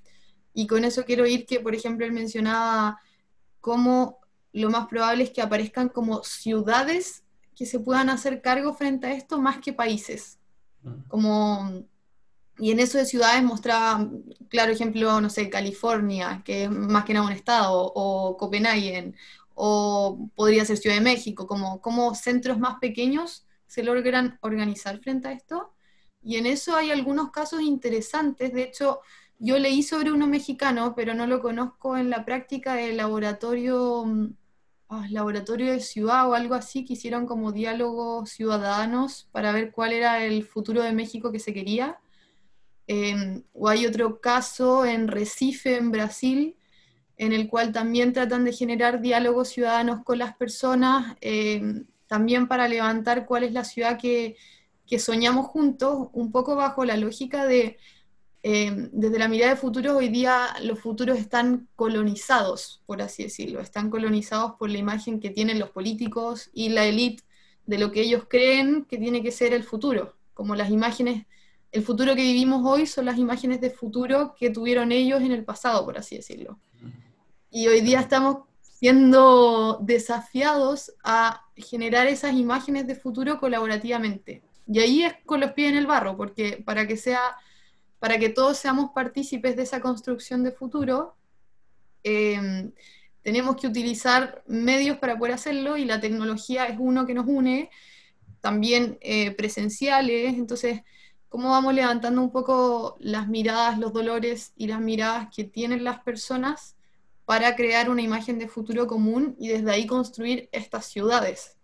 [0.54, 3.00] Y con eso quiero ir que, por ejemplo, él mencionaba
[3.62, 4.20] cómo
[4.52, 7.24] lo más probable es que aparezcan como ciudades
[7.56, 10.40] que se puedan hacer cargo frente a esto más que países.
[10.84, 11.08] Mm.
[11.08, 11.84] Como,
[12.58, 14.10] y en eso de ciudades mostraba,
[14.50, 19.14] claro ejemplo, no sé, California, que es más que nada un estado, o Copenhague,
[19.62, 25.28] o podría ser Ciudad de México, como, como centros más pequeños se logran organizar frente
[25.28, 25.74] a esto.
[26.24, 28.54] Y en eso hay algunos casos interesantes.
[28.54, 29.02] De hecho,
[29.38, 34.06] yo leí sobre uno mexicano, pero no lo conozco en la práctica del laboratorio,
[34.88, 39.92] ah, laboratorio de ciudad o algo así, que hicieron como diálogos ciudadanos para ver cuál
[39.92, 42.00] era el futuro de México que se quería.
[42.88, 46.56] Em, o hay otro caso en Recife, en Brasil,
[47.20, 52.68] en el cual también tratan de generar diálogos ciudadanos con las personas, em, también para
[52.68, 54.36] levantar cuál es la ciudad que,
[54.88, 57.78] que soñamos juntos, un poco bajo la lógica de
[58.42, 63.60] Em, desde la mirada de futuro, hoy día los futuros están colonizados, por así decirlo,
[63.60, 67.24] están colonizados por la imagen que tienen los políticos y la élite
[67.66, 71.26] de lo que ellos creen que tiene que ser el futuro, como las imágenes,
[71.74, 75.44] el futuro que vivimos hoy son las imágenes de futuro que tuvieron ellos en el
[75.44, 76.60] pasado, por así decirlo.
[77.52, 84.44] Y hoy día estamos siendo desafiados a generar esas imágenes de futuro colaborativamente.
[84.68, 87.20] Y ahí es con los pies en el barro, porque para que sea
[88.00, 91.16] para que todos seamos partícipes de esa construcción de futuro,
[92.04, 92.72] em,
[93.22, 97.70] tenemos que utilizar medios para poder hacerlo y la tecnología es uno que nos une,
[98.42, 100.82] también eh, presenciales, entonces,
[101.28, 106.00] ¿cómo vamos levantando un poco las miradas, los dolores y las miradas que tienen las
[106.00, 106.78] personas
[107.30, 111.56] para crear una imagen de futuro común y desde ahí construir estas ciudades?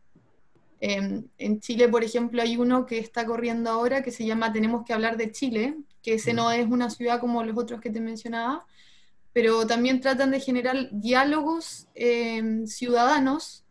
[0.80, 4.86] Em, en Chile, por ejemplo, hay uno que está corriendo ahora que se llama Tenemos
[4.86, 8.00] que hablar de Chile, que ese no es una ciudad como los otros que te
[8.00, 8.64] mencionaba,
[9.34, 13.64] pero también tratan de generar diálogos em, ciudadanos,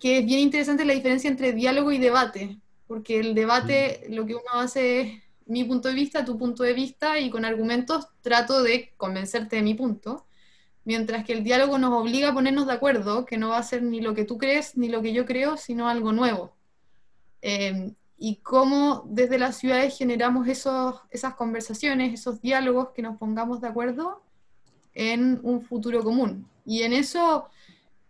[0.00, 2.58] que es bien interesante la diferencia entre diálogo y debate,
[2.88, 6.72] porque el debate lo que uno hace es mi punto de vista, tu punto de
[6.72, 10.26] vista, y con argumentos trato de convencerte de mi punto
[10.84, 13.82] mientras que el diálogo nos obliga a ponernos de acuerdo, que no va a ser
[13.82, 16.52] ni lo que tú crees ni lo que yo creo, sino algo nuevo.
[17.40, 23.60] Em, y cómo desde las ciudades generamos esos, esas conversaciones, esos diálogos que nos pongamos
[23.60, 24.22] de acuerdo
[24.94, 26.46] en un futuro común.
[26.64, 27.48] Y en eso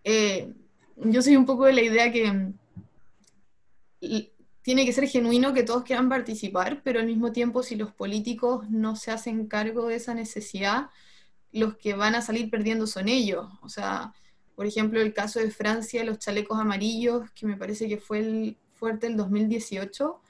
[0.04, 0.52] eh,
[0.96, 2.54] yo soy un poco de la idea que mm,
[4.62, 8.68] tiene que ser genuino que todos quieran participar, pero al mismo tiempo si los políticos
[8.70, 10.90] no se hacen cargo de esa necesidad,
[11.53, 13.46] los que van a salir perdiendo son ellos.
[13.62, 14.12] O sea,
[14.55, 18.57] por ejemplo, el caso de Francia, los chalecos amarillos, que me parece que fue el
[18.74, 20.20] fuerte el 2018.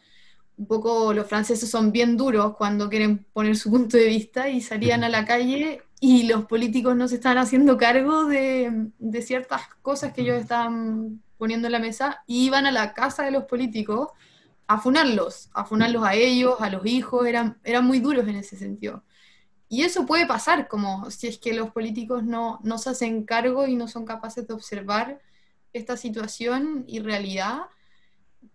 [0.59, 4.61] Un poco los franceses son bien duros cuando quieren poner su punto de vista y
[4.61, 9.63] salían a la calle y los políticos no se están haciendo cargo de, de ciertas
[9.81, 13.45] cosas que ellos estaban poniendo en la mesa y iban a la casa de los
[13.45, 14.09] políticos
[14.67, 18.57] a funarlos, a funarlos a ellos, a los hijos, eran, eran muy duros en ese
[18.57, 19.03] sentido.
[19.73, 23.67] Y eso puede pasar, como si es que los políticos no, no se hacen cargo
[23.67, 25.23] y no son capaces de observar
[25.73, 27.63] esta situación y realidad,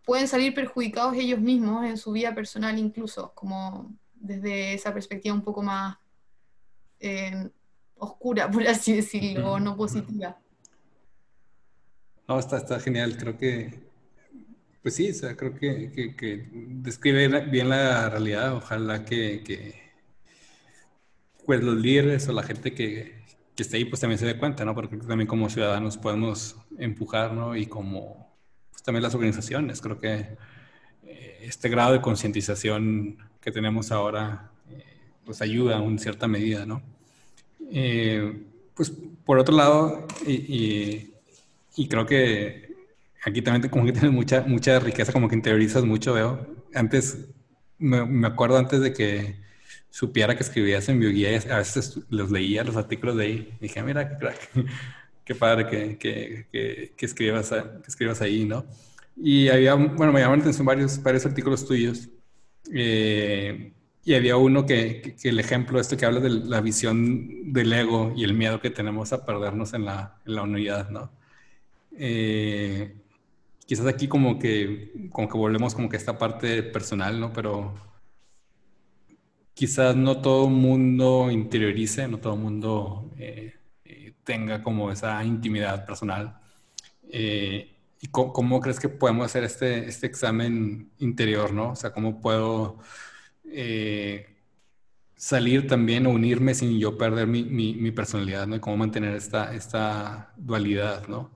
[0.05, 5.41] pueden salir perjudicados ellos mismos en su vida personal incluso, como desde esa perspectiva un
[5.41, 5.97] poco más
[6.99, 7.49] eh,
[7.95, 10.37] oscura, por así decirlo, no positiva.
[12.27, 13.73] No, está, está genial, creo que,
[14.83, 19.86] pues sí, o sea, creo que, que, describe bien la realidad, ojalá que
[21.47, 23.23] pues los líderes o la gente que,
[23.55, 24.75] que esté ahí pues también se dé cuenta, ¿no?
[24.75, 27.55] Porque también como ciudadanos podemos empujar, ¿no?
[27.55, 28.35] Y como
[28.69, 30.37] pues, también las organizaciones, creo que
[31.05, 34.83] eh, este grado de concientización que tenemos ahora eh,
[35.23, 36.83] pues ayuda en cierta medida, ¿no?
[37.71, 38.43] Eh,
[38.75, 38.91] pues
[39.25, 41.13] por otro lado, y,
[41.77, 42.75] y, creo que
[43.23, 46.45] aquí también como que tienes mucha, mucha riqueza, como que interiorizas mucho, veo.
[46.73, 47.25] Antes,
[47.77, 49.46] me, me acuerdo antes de que
[49.97, 54.07] supiera que escribías en bioguía, a veces los leía, los artículos de ahí, dije, mira,
[54.07, 54.51] qué crack,
[55.25, 58.63] qué padre que, que, que, que escribas, que escribas ahí, ¿no?
[59.15, 62.09] Y había, bueno, me llamaron la atención varios, varios artículos tuyos,
[62.71, 63.73] eh,
[64.05, 68.13] y había uno que, que, el ejemplo, esto que habla de la visión del ego
[68.15, 71.09] y el miedo que tenemos a perdernos en la, en la unidad, ¿no?
[71.97, 72.93] Eh,
[73.65, 77.33] quizás aquí como que, como que volvemos como que a esta parte personal, ¿no?
[77.33, 77.73] Pero
[79.57, 83.55] quizás no todo el mundo interiorice, no todo el mundo eh,
[83.85, 86.39] eh, tenga como esa intimidad personal.
[87.09, 91.71] Eh, ¿Y cómo, crees que podemos hacer este, este examen interior, no?
[91.71, 92.79] O sea, ¿cómo puedo
[95.15, 98.55] salir también o unirme sin yo perder mi, mi, personalidad, ¿no?
[98.57, 101.31] Y cómo mantener esta, esta dualidad, ¿no?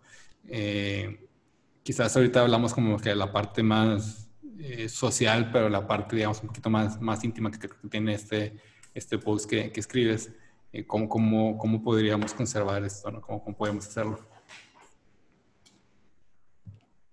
[1.83, 4.30] quizás ahorita hablamos como que de la parte más
[4.63, 8.57] eh, social, pero la parte, digamos, un poquito más, más íntima que, tiene este,
[8.93, 10.31] este post que, que escribes.
[10.73, 13.11] Eh, ¿cómo, cómo, cómo, podríamos conservar esto?
[13.11, 13.21] ¿no?
[13.21, 14.19] ¿Cómo, ¿Cómo, podemos hacerlo?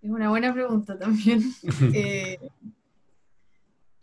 [0.01, 1.43] Es una buena pregunta también.
[1.95, 2.39] Eh,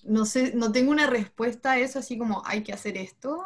[0.03, 3.43] no sé, no tengo una respuesta a eso, así como hay que hacer esto.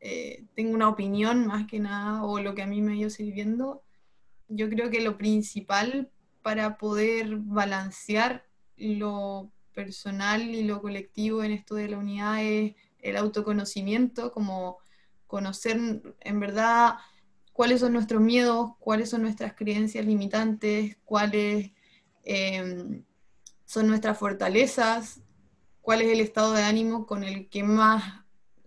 [0.00, 3.10] Eh, tengo una opinión más que nada, o lo que a mí me ha ido
[3.10, 3.82] sirviendo.
[4.48, 6.10] Yo creo que lo principal
[6.42, 8.45] para poder balancear
[8.76, 14.78] lo personal y lo colectivo en esto de la unidad es el autoconocimiento, como
[15.26, 15.78] conocer
[16.20, 16.96] en verdad
[17.52, 21.70] cuáles son nuestros miedos, cuáles son nuestras creencias limitantes, cuáles
[22.24, 23.04] em,
[23.64, 25.20] son nuestras fortalezas,
[25.80, 28.24] cuál es el estado de ánimo con el que más,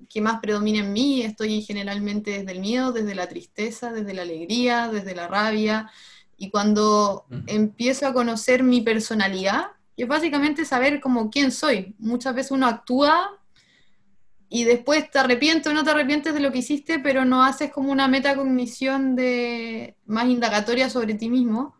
[0.09, 1.21] que más predomina en mí.
[1.21, 5.91] Estoy generalmente desde el miedo, desde la tristeza, desde la alegría, desde la rabia.
[6.37, 9.67] Y cuando empiezo a conocer mi personalidad,
[9.99, 11.93] que es básicamente saber como quién soy.
[11.99, 13.37] Muchas veces uno actúa
[14.47, 17.69] y después te arrepientes o no te arrepientes de lo que hiciste, pero no haces
[17.69, 21.75] como una metacognición de, más indagatoria sobre ti mismo.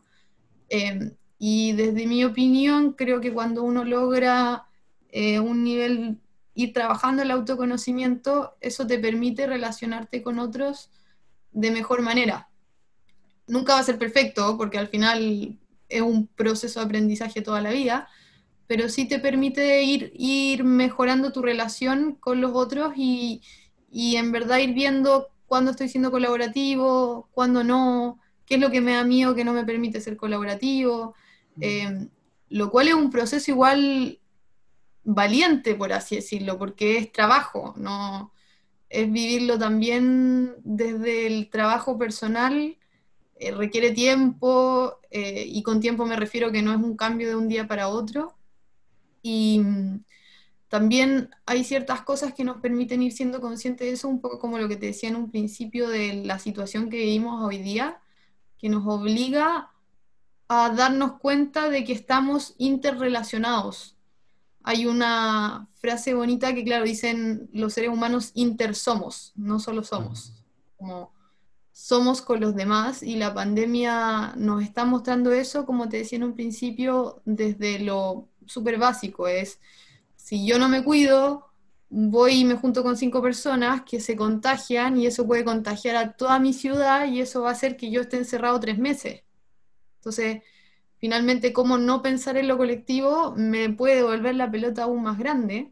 [0.67, 4.65] Em, y desde mi opinión, creo que cuando uno logra
[5.07, 6.17] eh, un nivel,
[6.55, 10.91] ir trabajando el autoconocimiento, eso te permite relacionarte con otros
[11.53, 12.49] de mejor manera.
[13.47, 15.57] Nunca va a ser perfecto, porque al final
[15.89, 18.07] es un proceso de aprendizaje toda la vida,
[18.67, 23.41] pero sí te permite ir, ir mejorando tu relación con los otros y,
[23.91, 28.81] y en verdad ir viendo cuándo estoy siendo colaborativo, cuándo no, qué es lo que
[28.81, 31.15] me da miedo que no me permite ser colaborativo,
[31.55, 31.63] mm.
[31.63, 32.07] eh,
[32.49, 34.19] lo cual es un proceso igual
[35.03, 38.31] valiente, por así decirlo, porque es trabajo, no
[38.89, 42.77] es vivirlo también desde el trabajo personal,
[43.39, 47.35] eh, requiere tiempo, eh, y con tiempo me refiero que no es un cambio de
[47.35, 48.35] un día para otro,
[49.21, 50.03] y mm,
[50.67, 54.59] también hay ciertas cosas que nos permiten ir siendo conscientes de eso, un poco como
[54.59, 58.01] lo que te decía en un principio de la situación que vivimos hoy día,
[58.57, 59.71] que nos obliga
[60.49, 63.95] a darnos cuenta de que estamos interrelacionados.
[64.63, 70.43] Hay una frase bonita que, claro, dicen los seres humanos intersomos, no solo somos,
[70.77, 71.13] como
[71.82, 76.25] somos con los demás y la pandemia nos está mostrando eso, como te decía en
[76.25, 79.61] un principio, desde lo súper básico, es
[80.17, 81.47] si yo no me cuido,
[81.89, 86.13] voy y me junto con cinco personas que se contagian y eso puede contagiar a
[86.17, 89.23] toda mi ciudad y eso va a hacer que yo esté encerrado tres meses.
[89.99, 90.43] Entonces,
[90.97, 95.71] finalmente, cómo no pensar en lo colectivo me puede volver la pelota aún más grande.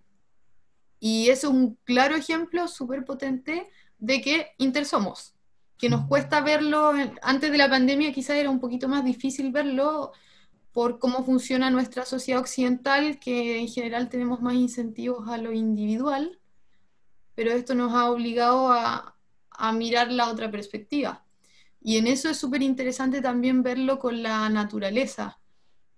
[0.99, 5.36] Y es un claro ejemplo súper potente de que intersomos,
[5.77, 10.11] que nos cuesta verlo, antes de la pandemia quizá era un poquito más difícil verlo,
[10.77, 16.39] por cómo funciona nuestra sociedad occidental, que en general tenemos más incentivos a lo individual,
[17.33, 19.15] pero esto nos ha obligado a,
[19.73, 21.25] mirar la otra perspectiva.
[21.81, 25.39] Y en eso es súper interesante también verlo con la naturaleza.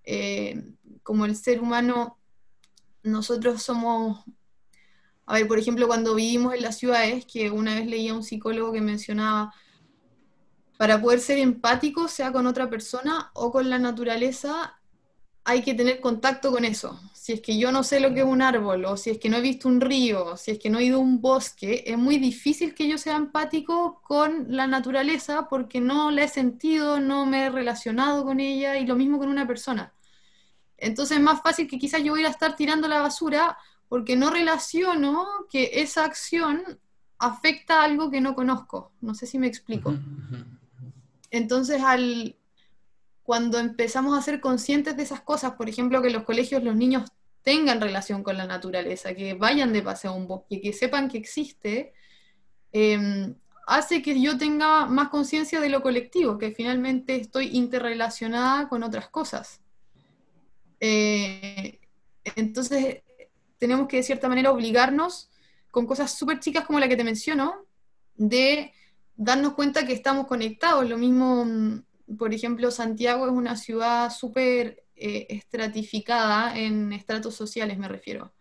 [0.05, 2.17] Eh, como el ser humano,
[3.03, 4.23] nosotros somos,
[5.25, 8.71] a ver, por ejemplo, cuando vivimos en las ciudades, que una vez leía un psicólogo
[8.71, 9.53] que mencionaba,
[10.79, 14.79] para poder ser empático, sea con otra persona o con la naturaleza,
[15.43, 16.97] hay que tener contacto con eso.
[17.13, 19.27] Si es que yo no sé lo que es un árbol, o si es que
[19.27, 21.97] no he visto un río, si es que no he ido a un bosque, es
[21.97, 27.25] muy difícil que yo sea empático con la naturaleza porque no la he sentido, no
[27.25, 29.91] me he relacionado con ella y lo mismo con una persona.
[30.77, 33.57] Entonces es más fácil que quizás yo voy a estar tirando la basura
[33.89, 36.79] porque no relaciono que esa acción
[37.17, 38.93] afecta a algo que no conozco.
[39.01, 39.93] No sé si me explico.
[41.31, 42.35] Entonces, al,
[43.23, 47.03] cuando empezamos a ser conscientes de esas cosas, por ejemplo, que los colegios los niños
[47.43, 51.17] tengan relación con la naturaleza, que vayan de paseo a un bosque, que sepan que
[51.17, 51.93] existe,
[52.71, 53.35] em,
[53.67, 59.09] hace que yo tenga más conciencia de lo colectivo, que finalmente estoy interrelacionada con otras
[59.09, 59.61] cosas.
[60.79, 61.79] Eh,
[62.35, 63.03] entonces,
[63.57, 65.29] tenemos que de cierta manera obligarnos
[65.71, 67.65] con cosas súper chicas como la que te menciono,
[68.15, 68.73] de
[69.19, 70.89] darnos cuenta que estamos conectados.
[70.89, 77.77] Lo mismo, mm, por ejemplo, Santiago es una ciudad súper eh, estratificada en estratos sociales,
[77.77, 78.31] me refiero.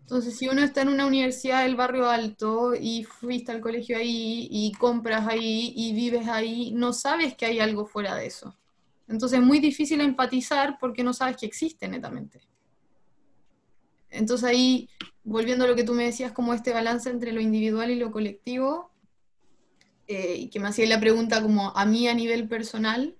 [0.00, 4.48] Entonces, si uno está en una universidad del barrio alto y fuiste al colegio ahí
[4.50, 8.54] y compras ahí y vives ahí, no sabes que hay algo fuera de eso.
[9.08, 12.40] Entonces es muy difícil empatizar porque no sabes que existe netamente.
[14.10, 14.88] Entonces ahí,
[15.24, 18.10] volviendo a lo que tú me decías, como este balance entre lo individual y lo
[18.10, 18.90] colectivo,
[20.08, 23.14] eh, y que me hacía la pregunta como a mí a nivel personal,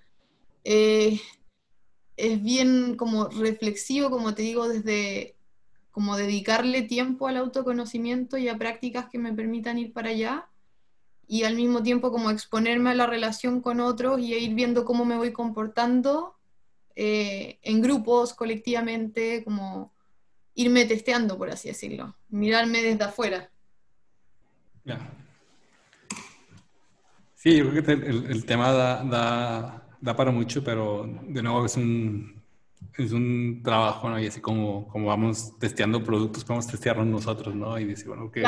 [0.64, 1.20] eh,
[2.16, 5.36] es bien como reflexivo, como te digo, desde
[5.90, 10.48] como dedicarle tiempo al autoconocimiento y a prácticas que me permitan ir para allá,
[11.28, 15.04] y al mismo tiempo como exponerme a la relación con otros y ir viendo cómo
[15.04, 16.34] me voy comportando
[16.96, 19.92] eh, en grupos, colectivamente, como
[20.54, 23.50] irme testeando, por así decirlo, mirarme desde afuera.
[27.48, 32.42] Sí, yo creo que el, tema da, da, para mucho, pero de nuevo es un,
[32.98, 34.20] es un trabajo, ¿no?
[34.20, 37.78] Y así como, como vamos testeando productos, podemos testearlos nosotros, ¿no?
[37.78, 38.44] Y decir, bueno, ¿qué,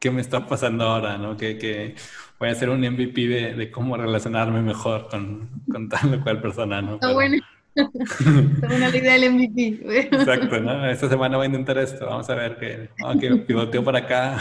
[0.00, 1.36] ¿qué, me está pasando ahora, ¿no?
[1.36, 1.94] Que, que
[2.40, 6.40] voy a hacer un MVP de, de, cómo relacionarme mejor con, con tal o cual
[6.40, 6.94] persona, ¿no?
[6.94, 7.36] Está bueno.
[7.76, 10.06] una idea del MVP.
[10.10, 10.88] Exacto, ¿no?
[10.88, 12.06] Esta semana voy a intentar esto.
[12.06, 12.88] Vamos a ver qué,
[13.20, 14.38] que pivoteo para acá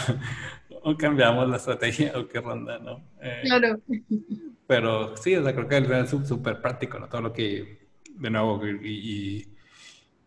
[0.87, 3.03] o cambiamos la estrategia o qué ronda, ¿no?
[3.21, 3.81] Eh, claro.
[4.65, 7.09] Pero sí, o sea, creo que es súper práctico, ¿no?
[7.09, 9.53] Todo lo que, de nuevo, y,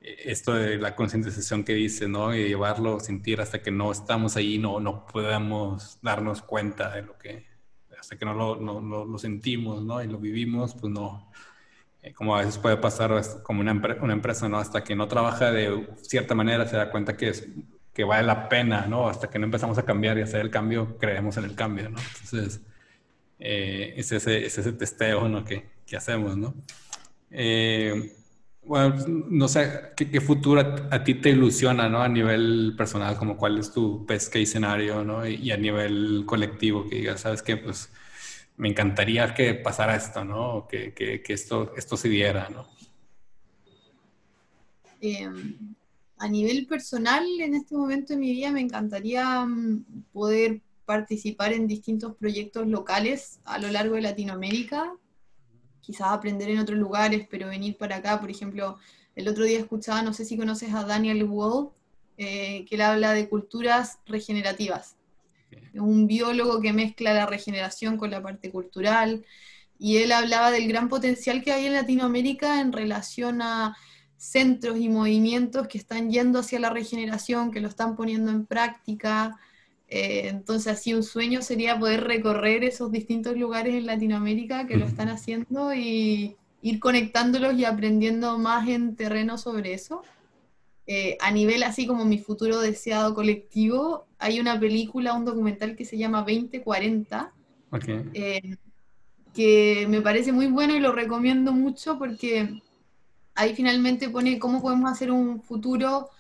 [0.00, 2.34] esto de la concientización que dice, ¿no?
[2.34, 7.18] Y llevarlo, sentir hasta que no estamos ahí, no, no podemos darnos cuenta de lo
[7.18, 7.46] que,
[7.98, 10.02] hasta que no lo, no, lo sentimos, ¿no?
[10.02, 11.30] Y lo vivimos, pues no,
[12.02, 14.58] eh, como a veces puede pasar como una, una, empresa, ¿no?
[14.58, 17.46] Hasta que no trabaja de cierta manera se da cuenta que, es,
[18.00, 19.08] que vale la pena, ¿no?
[19.10, 21.98] Hasta que no empezamos a cambiar y hacer el cambio, creemos en el cambio, ¿no?
[21.98, 22.62] Entonces,
[23.38, 25.44] eh, es, ese, es ese testeo, ¿no?
[25.44, 26.54] Que, que hacemos, ¿no?
[27.30, 28.16] Eh,
[28.62, 32.00] bueno, no sé, ¿qué, futuro a, ti te ilusiona, ¿no?
[32.00, 35.26] A nivel personal, como cuál es tu pesca y escenario, ¿no?
[35.26, 37.58] Y, y a nivel colectivo, que digas, ¿sabes qué?
[37.58, 37.92] Pues
[38.56, 40.66] me encantaría que pasara esto, ¿no?
[40.66, 42.66] Que, que, que esto, esto se diera, ¿no?
[45.02, 45.74] Em,
[46.20, 51.66] a nivel personal, en este momento de mi vida, me encantaría mm, poder participar en
[51.66, 54.92] distintos proyectos locales a lo largo de Latinoamérica,
[55.80, 58.76] quizás aprender en otros lugares, pero venir para acá, por ejemplo,
[59.16, 61.70] el otro día escuchaba, no sé si conoces a Daniel Wall,
[62.18, 64.96] eh, que él habla de culturas regenerativas.
[65.72, 69.24] Un biólogo que mezcla la regeneración con la parte cultural,
[69.78, 73.74] y él hablaba del gran potencial que hay en Latinoamérica en relación a
[74.20, 79.38] centros y movimientos que están yendo hacia la regeneración, que lo están poniendo en práctica.
[79.88, 84.84] Eh, entonces, así un sueño sería poder recorrer esos distintos lugares en Latinoamérica que lo
[84.84, 90.02] están haciendo y ir conectándolos y aprendiendo más en terreno sobre eso.
[90.86, 95.86] Eh, a nivel así como mi futuro deseado colectivo, hay una película, un documental que
[95.86, 97.32] se llama 2040,
[98.12, 98.56] eh,
[99.32, 102.60] que me parece muy bueno y lo recomiendo mucho porque
[103.40, 106.10] ahí finalmente pone cómo podemos hacer un futuro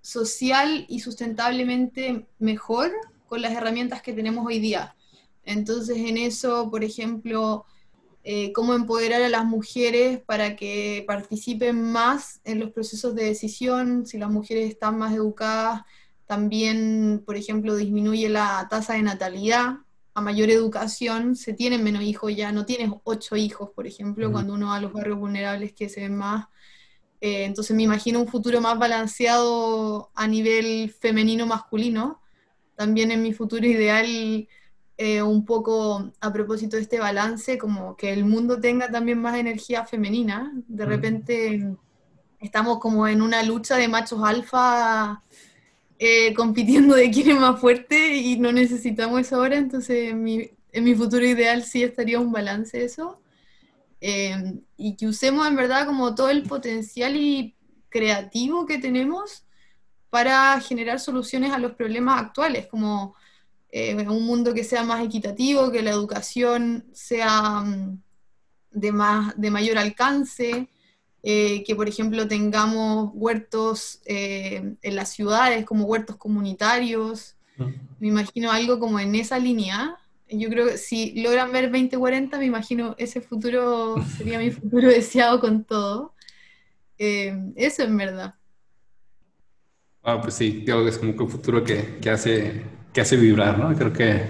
[0.00, 2.90] social y sustentablemente mejor
[3.28, 4.96] con las herramientas que tenemos hoy día.
[5.44, 7.64] Entonces en eso, por ejemplo,
[8.24, 14.06] eh, cómo empoderar a las mujeres para que participen más en los procesos de decisión,
[14.06, 15.82] si las mujeres están más educadas,
[16.26, 19.76] también, por ejemplo, disminuye la tasa de natalidad,
[20.14, 24.54] a mayor educación se tienen menos hijos ya, no tienes ocho hijos, por ejemplo, cuando
[24.54, 26.46] uno va a los barrios vulnerables que se ven más.
[27.20, 32.20] Eh, entonces me imagino un futuro más balanceado a nivel femenino-masculino.
[32.76, 34.48] También en mi futuro ideal
[34.98, 39.36] eh, un poco a propósito de este balance, como que el mundo tenga también más
[39.36, 40.52] energía femenina.
[40.66, 41.76] De repente
[42.40, 45.22] estamos como en una lucha de machos alfa
[46.04, 50.50] eh, compitiendo de quién es más fuerte y no necesitamos eso ahora, entonces en mi,
[50.72, 53.20] en mi futuro ideal sí estaría un balance eso.
[54.00, 54.34] Eh,
[54.76, 57.54] y que usemos en verdad como todo el potencial y
[57.88, 59.44] creativo que tenemos
[60.10, 63.14] para generar soluciones a los problemas actuales, como
[63.70, 68.02] eh, un mundo que sea más equitativo, que la educación sea mm,
[68.72, 70.68] de, más, de mayor alcance,
[71.22, 77.36] eh, que por ejemplo tengamos huertos eh, en las ciudades como huertos comunitarios.
[78.00, 79.96] Me imagino algo como en esa línea.
[80.28, 85.40] Yo creo que si logran ver 2040, me imagino ese futuro sería mi futuro deseado
[85.40, 86.14] con todo.
[86.98, 88.34] eso en verdad.
[90.02, 92.62] Ah, pues sí, creo que es como que un futuro que, que hace
[92.92, 93.74] que hace vibrar, ¿no?
[93.76, 94.22] Creo que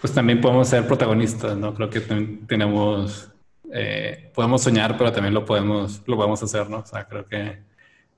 [0.00, 1.74] pues también podemos ser protagonistas, ¿no?
[1.74, 3.29] Creo que tenemos,
[3.72, 6.78] eh, podemos soñar, pero también lo podemos, lo podemos hacer, ¿no?
[6.78, 7.62] O sea, creo que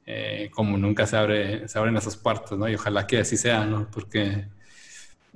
[0.06, 2.68] eh, como nunca se, abre, se abren esas puertas, ¿no?
[2.68, 3.90] Y ojalá que así sea, ¿no?
[3.90, 4.48] Porque,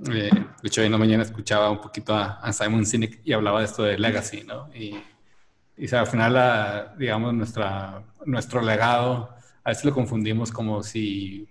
[0.09, 3.59] eh, de hecho, hoy en la mañana escuchaba un poquito a, Simon Sinek y hablaba
[3.59, 4.69] de esto de legacy, ¿no?
[4.73, 4.97] Y,
[5.77, 10.83] y o sea, al final, la, digamos, nuestra, nuestro legado, a veces lo confundimos como
[10.83, 11.47] si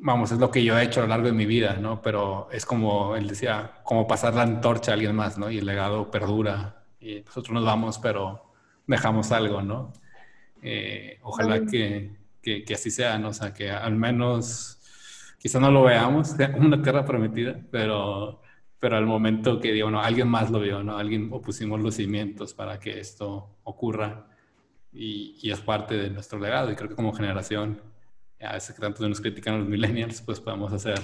[0.00, 2.00] vamos, es lo que yo he hecho a lo largo de mi vida, ¿no?
[2.02, 5.50] Pero es como, él decía, como pasar la antorcha a alguien más, ¿no?
[5.50, 6.79] Y el legado perdura.
[7.00, 8.52] Y nosotros nos vamos, pero
[8.86, 9.92] dejamos algo, ¿no?
[10.62, 12.10] Eh, ojalá que,
[12.42, 13.28] que, así sea, ¿no?
[13.28, 14.78] O sea, que al menos,
[15.38, 18.42] quizá no lo veamos, sea una tierra prometida, pero,
[18.78, 20.98] pero al momento que, digo, no, alguien más lo vio, ¿no?
[20.98, 24.26] Alguien o pusimos los cimientos para que esto ocurra.
[24.92, 26.70] y, y, es parte de nuestro legado.
[26.70, 27.80] Y creo que como generación,
[28.40, 31.00] a veces que tanto nos critican los millennials, pues podemos hacer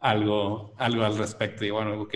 [0.00, 1.64] algo, algo al respecto.
[1.64, 2.12] Y bueno, ok,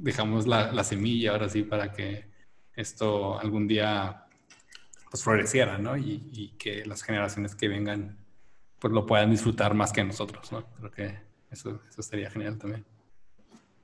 [0.00, 2.35] dejamos la, la semilla ahora sí para que
[2.76, 4.26] esto algún día
[5.10, 5.96] pues floreciera, ¿no?
[5.96, 8.16] Y, y, que las generaciones que vengan
[8.78, 10.64] pues lo puedan disfrutar más que nosotros, ¿no?
[10.78, 11.18] Creo que
[11.50, 12.84] eso, eso estaría genial también.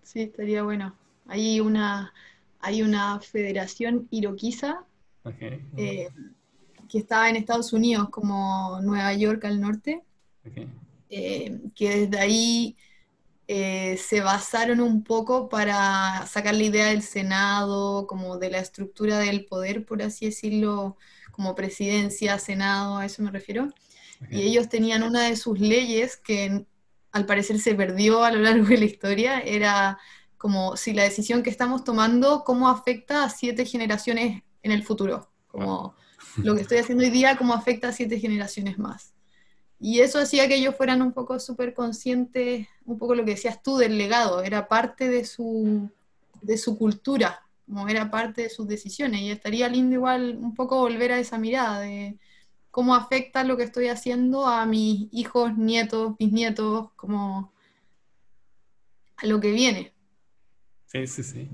[0.02, 0.94] Sí, estaría bueno.
[1.26, 2.12] Hay una,
[2.60, 4.84] hay una federación iroquiza
[5.76, 6.08] eh,
[6.88, 10.02] que estaba en Estados Unidos, como Nueva York al norte,
[11.08, 12.76] eh, que desde ahí
[13.48, 19.18] eh, se basaron un poco para sacar la idea del Senado, como de la estructura
[19.18, 20.96] del poder, por así decirlo,
[21.32, 23.68] como presidencia, Senado, a eso me refiero.
[24.30, 26.64] Y ellos tenían una de sus leyes que
[27.10, 29.98] al parecer se perdió a lo largo de la historia, era
[30.38, 35.30] como si la decisión que estamos tomando, cómo afecta a siete generaciones en el futuro,
[35.48, 35.94] como
[36.36, 39.12] lo que estoy haciendo hoy día, cómo afecta a siete generaciones más.
[39.84, 43.64] Y eso hacía que ellos fueran un poco súper conscientes, un poco lo que decías
[43.64, 45.90] tú del legado, era parte de su,
[46.40, 49.22] de su cultura, como era parte de sus decisiones.
[49.22, 52.16] Y estaría lindo igual un poco volver a esa mirada de
[52.70, 57.52] cómo afecta lo que estoy haciendo a mis hijos, nietos, bisnietos, como
[59.16, 59.92] a lo que viene.
[60.86, 61.50] Sí, sí, sí.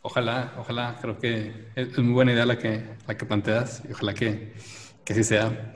[0.00, 4.14] Ojalá, ojalá, creo que es muy buena idea la que, la que planteas y ojalá
[4.14, 4.54] que,
[5.04, 5.74] que así sea.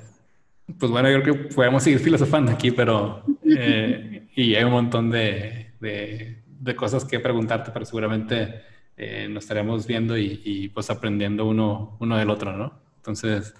[0.78, 5.10] Pues bueno, yo creo que podemos seguir filosofando aquí, pero eh, y hay un montón
[5.10, 8.62] de, de, de, cosas que preguntarte, pero seguramente
[8.96, 12.80] eh, nos estaremos viendo y, y, pues aprendiendo uno, uno del otro, ¿no?
[12.96, 13.54] Entonces,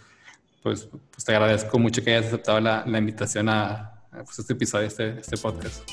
[0.62, 3.72] pues, pues, te agradezco mucho que hayas aceptado la, la invitación a,
[4.12, 5.90] a pues, este episodio, este, este podcast.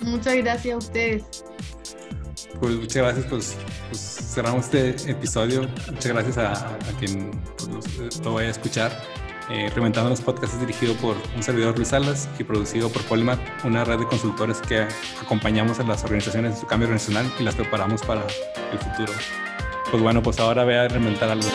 [0.00, 1.44] Muchas gracias a ustedes.
[2.60, 3.56] Pues muchas gracias, pues,
[3.88, 4.00] pues
[4.34, 5.62] cerramos este episodio.
[5.90, 8.92] Muchas gracias a, a quien pues, lo vaya a escuchar.
[9.48, 13.38] Eh, Reventando los Podcasts es dirigido por un servidor Luis Salas y producido por Polymath,
[13.64, 14.86] una red de consultores que
[15.22, 18.22] acompañamos a las organizaciones en su cambio organizacional y las preparamos para
[18.72, 19.12] el futuro.
[19.90, 21.48] Pues bueno, pues ahora voy a reinventar algo.